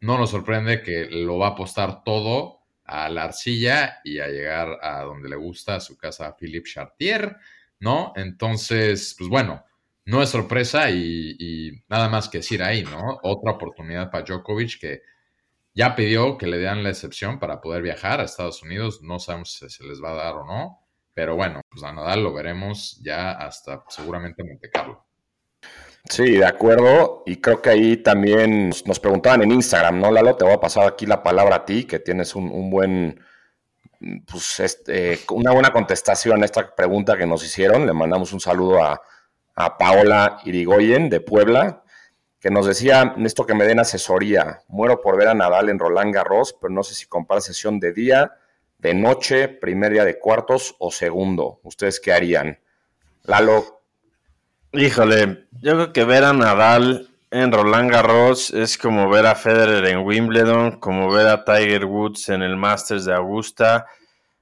no 0.01 0.17
nos 0.19 0.31
sorprende 0.31 0.83
que 0.83 1.07
lo 1.11 1.39
va 1.39 1.49
a 1.49 1.51
apostar 1.51 2.03
todo 2.05 2.61
a 2.85 3.09
la 3.09 3.25
arcilla 3.25 4.01
y 4.03 4.19
a 4.19 4.29
llegar 4.29 4.79
a 4.83 5.03
donde 5.03 5.29
le 5.29 5.37
gusta, 5.37 5.77
a 5.77 5.81
su 5.81 5.97
casa 5.97 6.37
Philippe 6.37 6.69
Chartier, 6.69 7.37
¿no? 7.79 8.13
Entonces, 8.17 9.15
pues 9.17 9.31
bueno, 9.31 9.65
no 10.07 10.23
es 10.23 10.31
sorpresa 10.31 10.91
y, 10.91 11.71
nada 11.89 12.09
más 12.09 12.29
que 12.29 12.39
decir 12.39 12.63
ahí, 12.63 12.83
¿no? 12.83 13.21
Otra 13.23 13.53
oportunidad 13.53 14.11
para 14.11 14.25
Djokovic 14.25 14.81
que 14.81 15.03
ya 15.75 15.95
pidió 15.95 16.37
que 16.39 16.47
le 16.47 16.59
den 16.59 16.83
la 16.83 16.91
excepción 16.91 17.39
para 17.39 17.61
poder 17.61 17.83
viajar 17.83 18.21
a 18.21 18.25
Estados 18.25 18.63
Unidos, 18.63 19.01
no 19.03 19.19
sabemos 19.19 19.53
si 19.53 19.69
se 19.69 19.85
les 19.85 20.03
va 20.03 20.11
a 20.11 20.15
dar 20.15 20.35
o 20.37 20.45
no, 20.45 20.87
pero 21.15 21.37
bueno, 21.37 21.61
pues 21.69 21.83
a 21.83 21.93
Nadal 21.93 22.23
lo 22.23 22.33
veremos 22.33 23.01
ya 23.03 23.33
hasta 23.33 23.85
seguramente 23.89 24.45
Monte 24.45 24.71
Carlo. 24.71 25.07
Sí, 26.09 26.39
de 26.39 26.47
acuerdo. 26.47 27.23
Y 27.27 27.37
creo 27.37 27.61
que 27.61 27.71
ahí 27.71 27.97
también 27.99 28.71
nos 28.87 28.99
preguntaban 29.01 29.43
en 29.43 29.53
Instagram, 29.53 30.01
¿no, 30.01 30.11
Lalo? 30.11 30.37
Te 30.37 30.45
voy 30.45 30.55
a 30.55 30.61
pasar 30.61 30.87
aquí 30.87 31.07
la 31.07 31.23
palabra 31.23 31.57
a 31.57 31.65
ti, 31.65 31.85
que 31.85 31.99
tienes 31.99 32.35
un, 32.35 32.71
buen, 32.71 33.21
pues, 34.27 34.61
este, 34.61 35.21
una 35.31 35.53
buena 35.53 35.73
contestación 35.73 36.43
a 36.43 36.47
esta 36.47 36.75
pregunta 36.75 37.19
que 37.19 37.27
nos 37.27 37.45
hicieron. 37.45 37.87
Le 37.87 37.93
mandamos 37.93 38.33
un 38.33 38.41
saludo 38.41 38.83
a, 38.83 39.03
a 39.55 39.79
Paola 39.79 40.41
Irigoyen 40.45 41.11
de 41.11 41.21
Puebla, 41.21 41.85
que 42.41 42.51
nos 42.51 42.67
decía, 42.67 43.15
esto 43.19 43.47
que 43.47 43.55
me 43.55 43.67
den 43.67 43.81
asesoría, 43.81 44.63
muero 44.69 45.01
por 45.01 45.19
ver 45.19 45.29
a 45.29 45.35
Nadal 45.35 45.69
en 45.69 45.79
Roland 45.79 46.15
Garros, 46.15 46.57
pero 46.61 46.73
no 46.73 46.83
sé 46.83 46.95
si 46.95 47.07
compara 47.07 47.41
sesión 47.41 47.79
de 47.79 47.93
día, 47.93 48.33
de 48.79 48.95
noche, 48.95 49.49
primer 49.49 49.93
día 49.93 50.05
de 50.05 50.19
cuartos 50.19 50.75
o 50.79 50.91
segundo. 50.91 51.61
¿Ustedes 51.63 52.01
qué 52.01 52.13
harían? 52.13 52.59
Lalo, 53.25 53.81
Híjole, 54.73 55.49
yo 55.61 55.73
creo 55.73 55.93
que 55.93 56.05
ver 56.05 56.23
a 56.23 56.33
Nadal 56.33 57.09
en 57.33 57.51
Roland 57.51 57.91
Garros 57.91 58.51
es 58.51 58.79
como 58.79 59.11
ver 59.11 59.27
a 59.27 59.35
Federer 59.35 59.85
en 59.87 60.07
Wimbledon, 60.07 60.79
como 60.79 61.11
ver 61.11 61.27
a 61.27 61.45
Tiger 61.45 61.87
Woods 61.87 62.29
en 62.29 62.43
el 62.43 62.57
Masters 62.57 63.05
de 63.05 63.15
Augusta, 63.15 63.87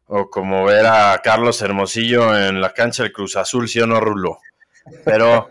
o 0.07 0.29
como 0.29 0.67
ver 0.67 0.85
a 0.85 1.19
Carlos 1.25 1.63
Hermosillo 1.63 2.37
en 2.37 2.61
la 2.61 2.75
cancha 2.75 3.05
del 3.05 3.13
Cruz 3.13 3.37
Azul, 3.37 3.69
si 3.69 3.81
o 3.81 3.87
no, 3.87 4.01
Rulo. 4.01 4.39
Pero, 5.03 5.51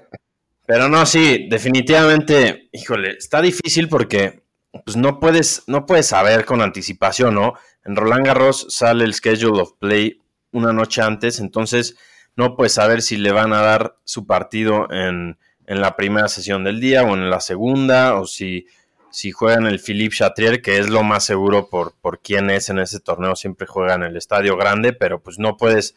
pero 0.67 0.89
no, 0.89 1.05
sí, 1.05 1.47
definitivamente, 1.49 2.67
híjole, 2.73 3.11
está 3.11 3.41
difícil 3.41 3.87
porque 3.87 4.43
pues 4.83 4.97
no 4.97 5.21
puedes, 5.21 5.63
no 5.67 5.85
puedes 5.85 6.07
saber 6.07 6.43
con 6.43 6.61
anticipación, 6.61 7.35
¿no? 7.35 7.53
En 7.85 7.95
Roland 7.95 8.25
Garros 8.25 8.67
sale 8.69 9.05
el 9.05 9.13
schedule 9.13 9.61
of 9.61 9.71
play 9.79 10.21
una 10.51 10.73
noche 10.73 11.01
antes, 11.01 11.39
entonces 11.39 11.95
no 12.35 12.57
puedes 12.57 12.73
saber 12.73 13.01
si 13.01 13.15
le 13.15 13.31
van 13.31 13.53
a 13.53 13.61
dar 13.61 13.95
su 14.03 14.27
partido 14.27 14.91
en, 14.91 15.39
en 15.67 15.79
la 15.79 15.95
primera 15.95 16.27
sesión 16.27 16.65
del 16.65 16.81
día 16.81 17.03
o 17.03 17.13
en 17.13 17.29
la 17.29 17.39
segunda, 17.39 18.19
o 18.19 18.25
si, 18.25 18.67
si 19.09 19.31
juegan 19.31 19.67
el 19.67 19.79
Philippe 19.79 20.17
Chatrier, 20.17 20.61
que 20.61 20.79
es 20.79 20.89
lo 20.89 21.01
más 21.01 21.23
seguro 21.23 21.69
por, 21.69 21.93
por 22.01 22.19
quién 22.19 22.49
es 22.49 22.67
en 22.67 22.79
ese 22.79 22.99
torneo, 22.99 23.37
siempre 23.37 23.67
juega 23.67 23.95
en 23.95 24.03
el 24.03 24.17
estadio 24.17 24.57
grande, 24.57 24.91
pero 24.91 25.21
pues 25.23 25.39
no 25.39 25.55
puedes 25.55 25.95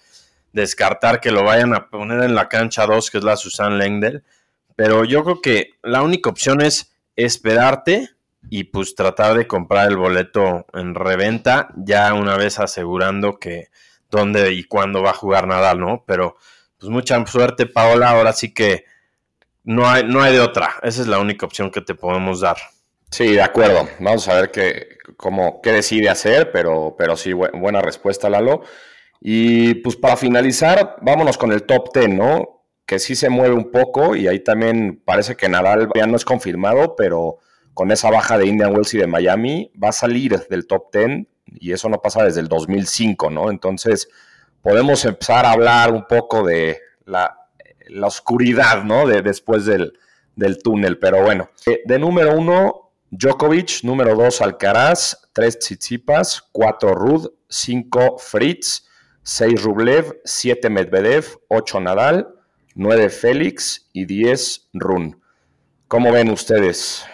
descartar 0.52 1.20
que 1.20 1.32
lo 1.32 1.42
vayan 1.42 1.74
a 1.74 1.90
poner 1.90 2.22
en 2.22 2.36
la 2.36 2.48
cancha 2.48 2.86
2, 2.86 3.10
que 3.10 3.18
es 3.18 3.24
la 3.24 3.36
Susan 3.36 3.76
Lengdel. 3.78 4.22
Pero 4.82 5.04
yo 5.04 5.22
creo 5.24 5.42
que 5.42 5.74
la 5.82 6.00
única 6.00 6.30
opción 6.30 6.62
es 6.62 6.90
esperarte 7.14 8.08
y 8.48 8.64
pues 8.64 8.94
tratar 8.94 9.36
de 9.36 9.46
comprar 9.46 9.86
el 9.90 9.98
boleto 9.98 10.64
en 10.72 10.94
reventa, 10.94 11.68
ya 11.76 12.14
una 12.14 12.38
vez 12.38 12.58
asegurando 12.58 13.38
que 13.38 13.68
dónde 14.10 14.54
y 14.54 14.64
cuándo 14.64 15.02
va 15.02 15.10
a 15.10 15.12
jugar 15.12 15.46
Nadal, 15.46 15.80
¿no? 15.80 16.02
Pero 16.06 16.38
pues 16.78 16.88
mucha 16.88 17.22
suerte, 17.26 17.66
Paola, 17.66 18.08
ahora 18.08 18.32
sí 18.32 18.54
que 18.54 18.86
no 19.64 19.86
hay, 19.86 20.04
no 20.04 20.22
hay 20.22 20.32
de 20.32 20.40
otra, 20.40 20.76
esa 20.82 21.02
es 21.02 21.08
la 21.08 21.18
única 21.18 21.44
opción 21.44 21.70
que 21.70 21.82
te 21.82 21.94
podemos 21.94 22.40
dar. 22.40 22.56
Sí, 23.10 23.34
de 23.34 23.42
acuerdo. 23.42 23.86
Vamos 23.98 24.28
a 24.28 24.40
ver 24.40 24.50
qué, 24.50 24.96
cómo, 25.18 25.60
qué 25.60 25.72
decide 25.72 26.08
hacer, 26.08 26.52
pero, 26.52 26.94
pero 26.96 27.18
sí, 27.18 27.34
buena 27.34 27.82
respuesta, 27.82 28.30
Lalo. 28.30 28.62
Y 29.20 29.74
pues 29.74 29.96
para 29.96 30.16
finalizar, 30.16 30.96
vámonos 31.02 31.36
con 31.36 31.52
el 31.52 31.64
top 31.64 31.90
10, 31.92 32.08
¿no? 32.08 32.59
Que 32.90 32.98
sí 32.98 33.14
se 33.14 33.30
mueve 33.30 33.54
un 33.54 33.70
poco 33.70 34.16
y 34.16 34.26
ahí 34.26 34.40
también 34.40 35.00
parece 35.04 35.36
que 35.36 35.48
Nadal 35.48 35.90
ya 35.94 36.08
no 36.08 36.16
es 36.16 36.24
confirmado, 36.24 36.96
pero 36.96 37.38
con 37.72 37.92
esa 37.92 38.10
baja 38.10 38.36
de 38.36 38.46
Indian 38.46 38.74
Wells 38.74 38.92
y 38.94 38.98
de 38.98 39.06
Miami 39.06 39.70
va 39.80 39.90
a 39.90 39.92
salir 39.92 40.36
del 40.48 40.66
top 40.66 40.92
10 40.92 41.24
y 41.60 41.70
eso 41.70 41.88
no 41.88 42.02
pasa 42.02 42.24
desde 42.24 42.40
el 42.40 42.48
2005, 42.48 43.30
¿no? 43.30 43.48
Entonces 43.48 44.08
podemos 44.60 45.04
empezar 45.04 45.46
a 45.46 45.52
hablar 45.52 45.92
un 45.92 46.04
poco 46.08 46.44
de 46.44 46.80
la, 47.04 47.36
oscuridad, 48.02 48.82
¿no? 48.82 49.06
De, 49.06 49.22
después 49.22 49.66
del, 49.66 49.92
túnel, 50.60 50.98
pero 50.98 51.22
bueno. 51.22 51.48
Eh, 51.66 51.82
de 51.84 51.96
número 51.96 52.36
uno, 52.36 52.90
Djokovic, 53.12 53.84
número 53.84 54.16
dos, 54.16 54.40
Alcaraz, 54.40 55.28
tres 55.32 55.60
Tsitsipas, 55.60 56.42
cuatro 56.50 56.96
Rud, 56.96 57.30
cinco 57.48 58.18
Fritz, 58.18 58.88
6 59.22 59.62
Rublev, 59.62 60.20
7 60.24 60.68
Medvedev, 60.70 61.36
8 61.46 61.80
Nadal, 61.82 62.34
9 62.82 63.10
Félix 63.10 63.90
y 63.92 64.06
10 64.06 64.70
Run. 64.72 65.20
¿Cómo 65.86 66.10
ven 66.12 66.30
ustedes? 66.30 67.04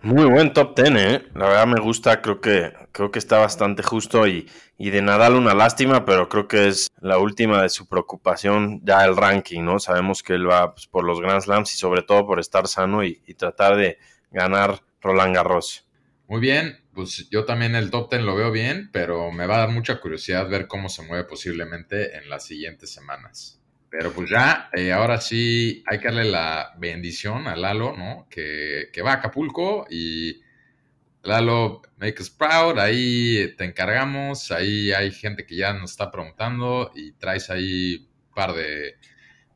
Muy 0.00 0.24
buen 0.24 0.54
top 0.54 0.74
10, 0.74 0.90
¿eh? 0.96 1.22
La 1.34 1.48
verdad 1.48 1.66
me 1.66 1.78
gusta, 1.78 2.22
creo 2.22 2.40
que, 2.40 2.72
creo 2.90 3.10
que 3.10 3.18
está 3.18 3.36
bastante 3.36 3.82
justo 3.82 4.26
y, 4.26 4.48
y, 4.78 4.88
de 4.88 5.02
Nadal 5.02 5.34
una 5.34 5.52
lástima, 5.52 6.06
pero 6.06 6.30
creo 6.30 6.48
que 6.48 6.68
es 6.68 6.88
la 7.02 7.18
última 7.18 7.60
de 7.60 7.68
su 7.68 7.86
preocupación 7.86 8.80
ya 8.82 9.04
el 9.04 9.14
ranking, 9.14 9.62
¿no? 9.62 9.78
Sabemos 9.78 10.22
que 10.22 10.32
él 10.32 10.48
va 10.48 10.72
pues, 10.72 10.86
por 10.86 11.04
los 11.04 11.20
Grand 11.20 11.42
Slams 11.42 11.74
y 11.74 11.76
sobre 11.76 12.00
todo 12.00 12.26
por 12.26 12.40
estar 12.40 12.66
sano 12.66 13.04
y, 13.04 13.22
y 13.26 13.34
tratar 13.34 13.76
de 13.76 13.98
ganar 14.30 14.80
Roland 15.02 15.34
Garros. 15.34 15.86
Muy 16.28 16.40
bien, 16.40 16.82
pues 16.94 17.28
yo 17.28 17.44
también 17.44 17.74
el 17.74 17.90
top 17.90 18.10
10 18.10 18.22
lo 18.22 18.36
veo 18.36 18.50
bien, 18.50 18.88
pero 18.90 19.30
me 19.32 19.46
va 19.46 19.56
a 19.56 19.58
dar 19.58 19.68
mucha 19.68 20.00
curiosidad 20.00 20.48
ver 20.48 20.66
cómo 20.66 20.88
se 20.88 21.02
mueve 21.02 21.24
posiblemente 21.24 22.16
en 22.16 22.30
las 22.30 22.46
siguientes 22.46 22.90
semanas. 22.90 23.61
Pero 23.92 24.10
pues 24.10 24.30
ya, 24.30 24.70
eh, 24.72 24.90
ahora 24.90 25.20
sí 25.20 25.84
hay 25.86 25.98
que 25.98 26.06
darle 26.06 26.24
la 26.24 26.72
bendición 26.78 27.46
a 27.46 27.54
Lalo, 27.54 27.94
¿no? 27.94 28.26
Que, 28.30 28.90
va 29.04 29.10
a 29.12 29.14
Acapulco 29.16 29.86
y 29.90 30.40
Lalo, 31.22 31.82
make 31.98 32.22
us 32.22 32.30
proud, 32.30 32.78
ahí 32.78 33.54
te 33.58 33.64
encargamos, 33.64 34.50
ahí 34.50 34.92
hay 34.92 35.10
gente 35.12 35.44
que 35.44 35.56
ya 35.56 35.74
nos 35.74 35.90
está 35.90 36.10
preguntando 36.10 36.90
y 36.94 37.12
traes 37.12 37.50
ahí 37.50 38.08
un 38.28 38.34
par 38.34 38.54
de, 38.54 38.96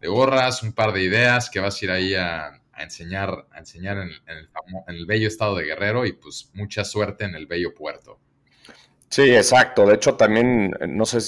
gorras, 0.03 0.63
un 0.63 0.75
par 0.75 0.93
de 0.93 1.05
ideas 1.05 1.49
que 1.49 1.61
vas 1.61 1.81
a 1.81 1.85
ir 1.87 1.91
ahí 1.91 2.15
a, 2.15 2.63
enseñar, 2.77 3.47
a 3.51 3.59
enseñar 3.59 3.97
en, 3.97 4.11
el, 4.11 4.51
en, 4.87 4.95
el, 4.97 5.07
bello 5.07 5.29
estado 5.29 5.57
de 5.57 5.65
Guerrero 5.65 6.05
y 6.05 6.13
pues 6.13 6.51
mucha 6.53 6.85
suerte 6.85 7.25
en 7.25 7.35
el 7.37 7.47
bello 7.47 7.75
puerto. 7.75 8.21
Sí, 9.09 9.35
exacto. 9.35 9.87
De 9.87 9.95
hecho, 9.95 10.15
también, 10.15 10.73
no 10.89 11.07
sé, 11.07 11.19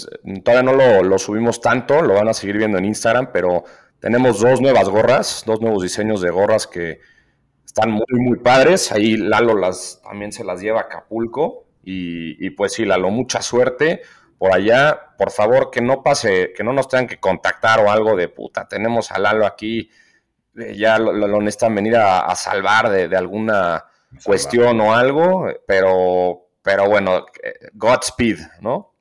todavía 0.42 0.72
no 0.72 1.02
lo, 1.02 1.18
subimos 1.18 1.60
tanto, 1.60 2.02
lo 2.02 2.14
van 2.14 2.28
a 2.28 2.34
seguir 2.34 2.58
viendo 2.58 2.78
en 2.78 2.84
Instagram, 2.84 3.30
pero 3.32 3.64
tenemos 4.00 4.40
dos 4.40 4.60
nuevas 4.60 4.88
gorras, 4.88 5.42
dos 5.46 5.60
nuevos 5.60 5.82
diseños 5.82 6.20
de 6.20 6.30
gorras 6.30 6.66
que 6.66 7.00
están 7.64 7.90
muy, 7.90 8.04
muy 8.20 8.38
padres. 8.38 8.92
Ahí 8.92 9.16
Lalo 9.16 9.56
las, 9.56 10.00
también 10.02 10.32
se 10.32 10.44
las 10.44 10.60
lleva 10.60 10.80
a 10.80 10.84
Acapulco. 10.84 11.66
Y, 11.84 12.44
y 12.44 12.50
pues 12.50 12.74
sí, 12.74 12.84
Lalo, 12.84 13.10
mucha 13.10 13.42
suerte 13.42 14.02
por 14.36 14.52
allá. 14.52 15.14
Por 15.16 15.30
favor, 15.30 15.70
que 15.70 15.80
no 15.80 16.02
pase, 16.02 16.52
que 16.56 16.64
no 16.64 16.72
nos 16.72 16.88
tengan 16.88 17.06
que 17.06 17.20
contactar 17.20 17.80
o 17.80 17.90
algo 17.90 18.16
de 18.16 18.28
puta. 18.28 18.66
Tenemos 18.68 19.10
a 19.12 19.18
Lalo 19.18 19.46
aquí 19.46 19.90
ya 20.74 20.98
lo, 20.98 21.12
lo, 21.12 21.40
necesitan 21.40 21.74
venir 21.74 21.96
a, 21.96 22.34
salvar 22.34 22.90
de, 22.90 23.16
alguna 23.16 23.84
cuestión 24.24 24.80
o 24.80 24.94
algo, 24.94 25.46
pero, 25.66 26.47
pero 26.68 26.86
bueno, 26.86 27.24
eh, 27.42 27.70
Godspeed, 27.72 28.40
¿no? 28.60 28.92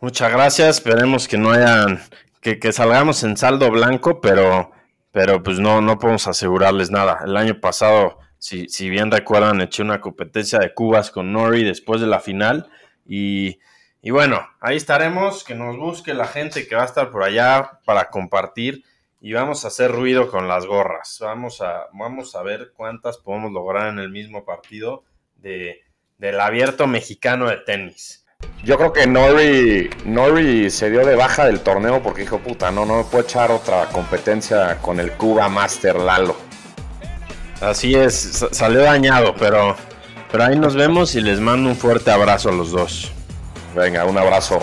Muchas 0.00 0.30
gracias, 0.30 0.76
esperemos 0.76 1.26
que 1.26 1.36
no 1.36 1.50
hayan, 1.50 2.00
que, 2.40 2.72
salgamos 2.72 3.24
en 3.24 3.36
saldo 3.36 3.68
blanco, 3.72 4.20
pero, 4.20 4.70
pero 5.10 5.42
pues 5.42 5.58
no, 5.58 5.80
no 5.80 5.98
podemos 5.98 6.28
asegurarles 6.28 6.92
nada. 6.92 7.18
El 7.24 7.36
año 7.36 7.58
pasado, 7.60 8.20
si, 8.38 8.68
si 8.68 8.90
bien 8.90 9.10
recuerdan, 9.10 9.60
eché 9.60 9.82
una 9.82 10.00
competencia 10.00 10.60
de 10.60 10.72
cubas 10.72 11.10
con 11.10 11.32
Nori 11.32 11.64
después 11.64 12.00
de 12.00 12.06
la 12.06 12.20
final 12.20 12.70
y... 13.04 13.58
Y 14.00 14.10
bueno, 14.10 14.46
ahí 14.60 14.76
estaremos, 14.76 15.44
que 15.44 15.54
nos 15.54 15.78
busque 15.78 16.12
la 16.12 16.26
gente 16.26 16.68
que 16.68 16.76
va 16.76 16.82
a 16.82 16.84
estar 16.86 17.10
por 17.10 17.24
allá 17.24 17.80
para 17.86 18.10
compartir 18.10 18.84
y 19.18 19.32
vamos 19.32 19.64
a 19.64 19.68
hacer 19.68 19.90
ruido 19.90 20.30
con 20.30 20.46
las 20.46 20.66
gorras. 20.66 21.16
Vamos 21.22 21.62
a, 21.62 21.88
vamos 21.94 22.36
a 22.36 22.42
ver 22.42 22.72
cuántas 22.76 23.16
podemos 23.16 23.50
lograr 23.50 23.88
en 23.88 23.98
el 23.98 24.10
mismo 24.10 24.44
partido 24.44 25.04
de, 25.36 25.80
del 26.18 26.40
abierto 26.40 26.86
mexicano 26.86 27.48
de 27.48 27.58
tenis. 27.58 28.24
Yo 28.62 28.76
creo 28.76 28.92
que 28.92 29.06
Nori, 29.06 29.90
Nori 30.04 30.70
se 30.70 30.90
dio 30.90 31.04
de 31.04 31.16
baja 31.16 31.46
del 31.46 31.60
torneo 31.60 32.02
porque 32.02 32.22
dijo, 32.22 32.38
puta, 32.38 32.70
no, 32.70 32.86
no 32.86 32.98
me 32.98 33.04
puedo 33.04 33.24
echar 33.24 33.50
otra 33.50 33.86
competencia 33.86 34.78
con 34.80 35.00
el 35.00 35.12
Cuba 35.12 35.48
Master 35.48 35.96
Lalo. 35.96 36.36
Así 37.60 37.94
es, 37.94 38.46
salió 38.50 38.80
dañado, 38.80 39.34
pero, 39.38 39.76
pero 40.30 40.44
ahí 40.44 40.58
nos 40.58 40.74
vemos 40.74 41.14
y 41.14 41.20
les 41.20 41.40
mando 41.40 41.70
un 41.70 41.76
fuerte 41.76 42.10
abrazo 42.10 42.50
a 42.50 42.52
los 42.52 42.70
dos. 42.70 43.12
Venga, 43.74 44.04
un 44.04 44.18
abrazo. 44.18 44.60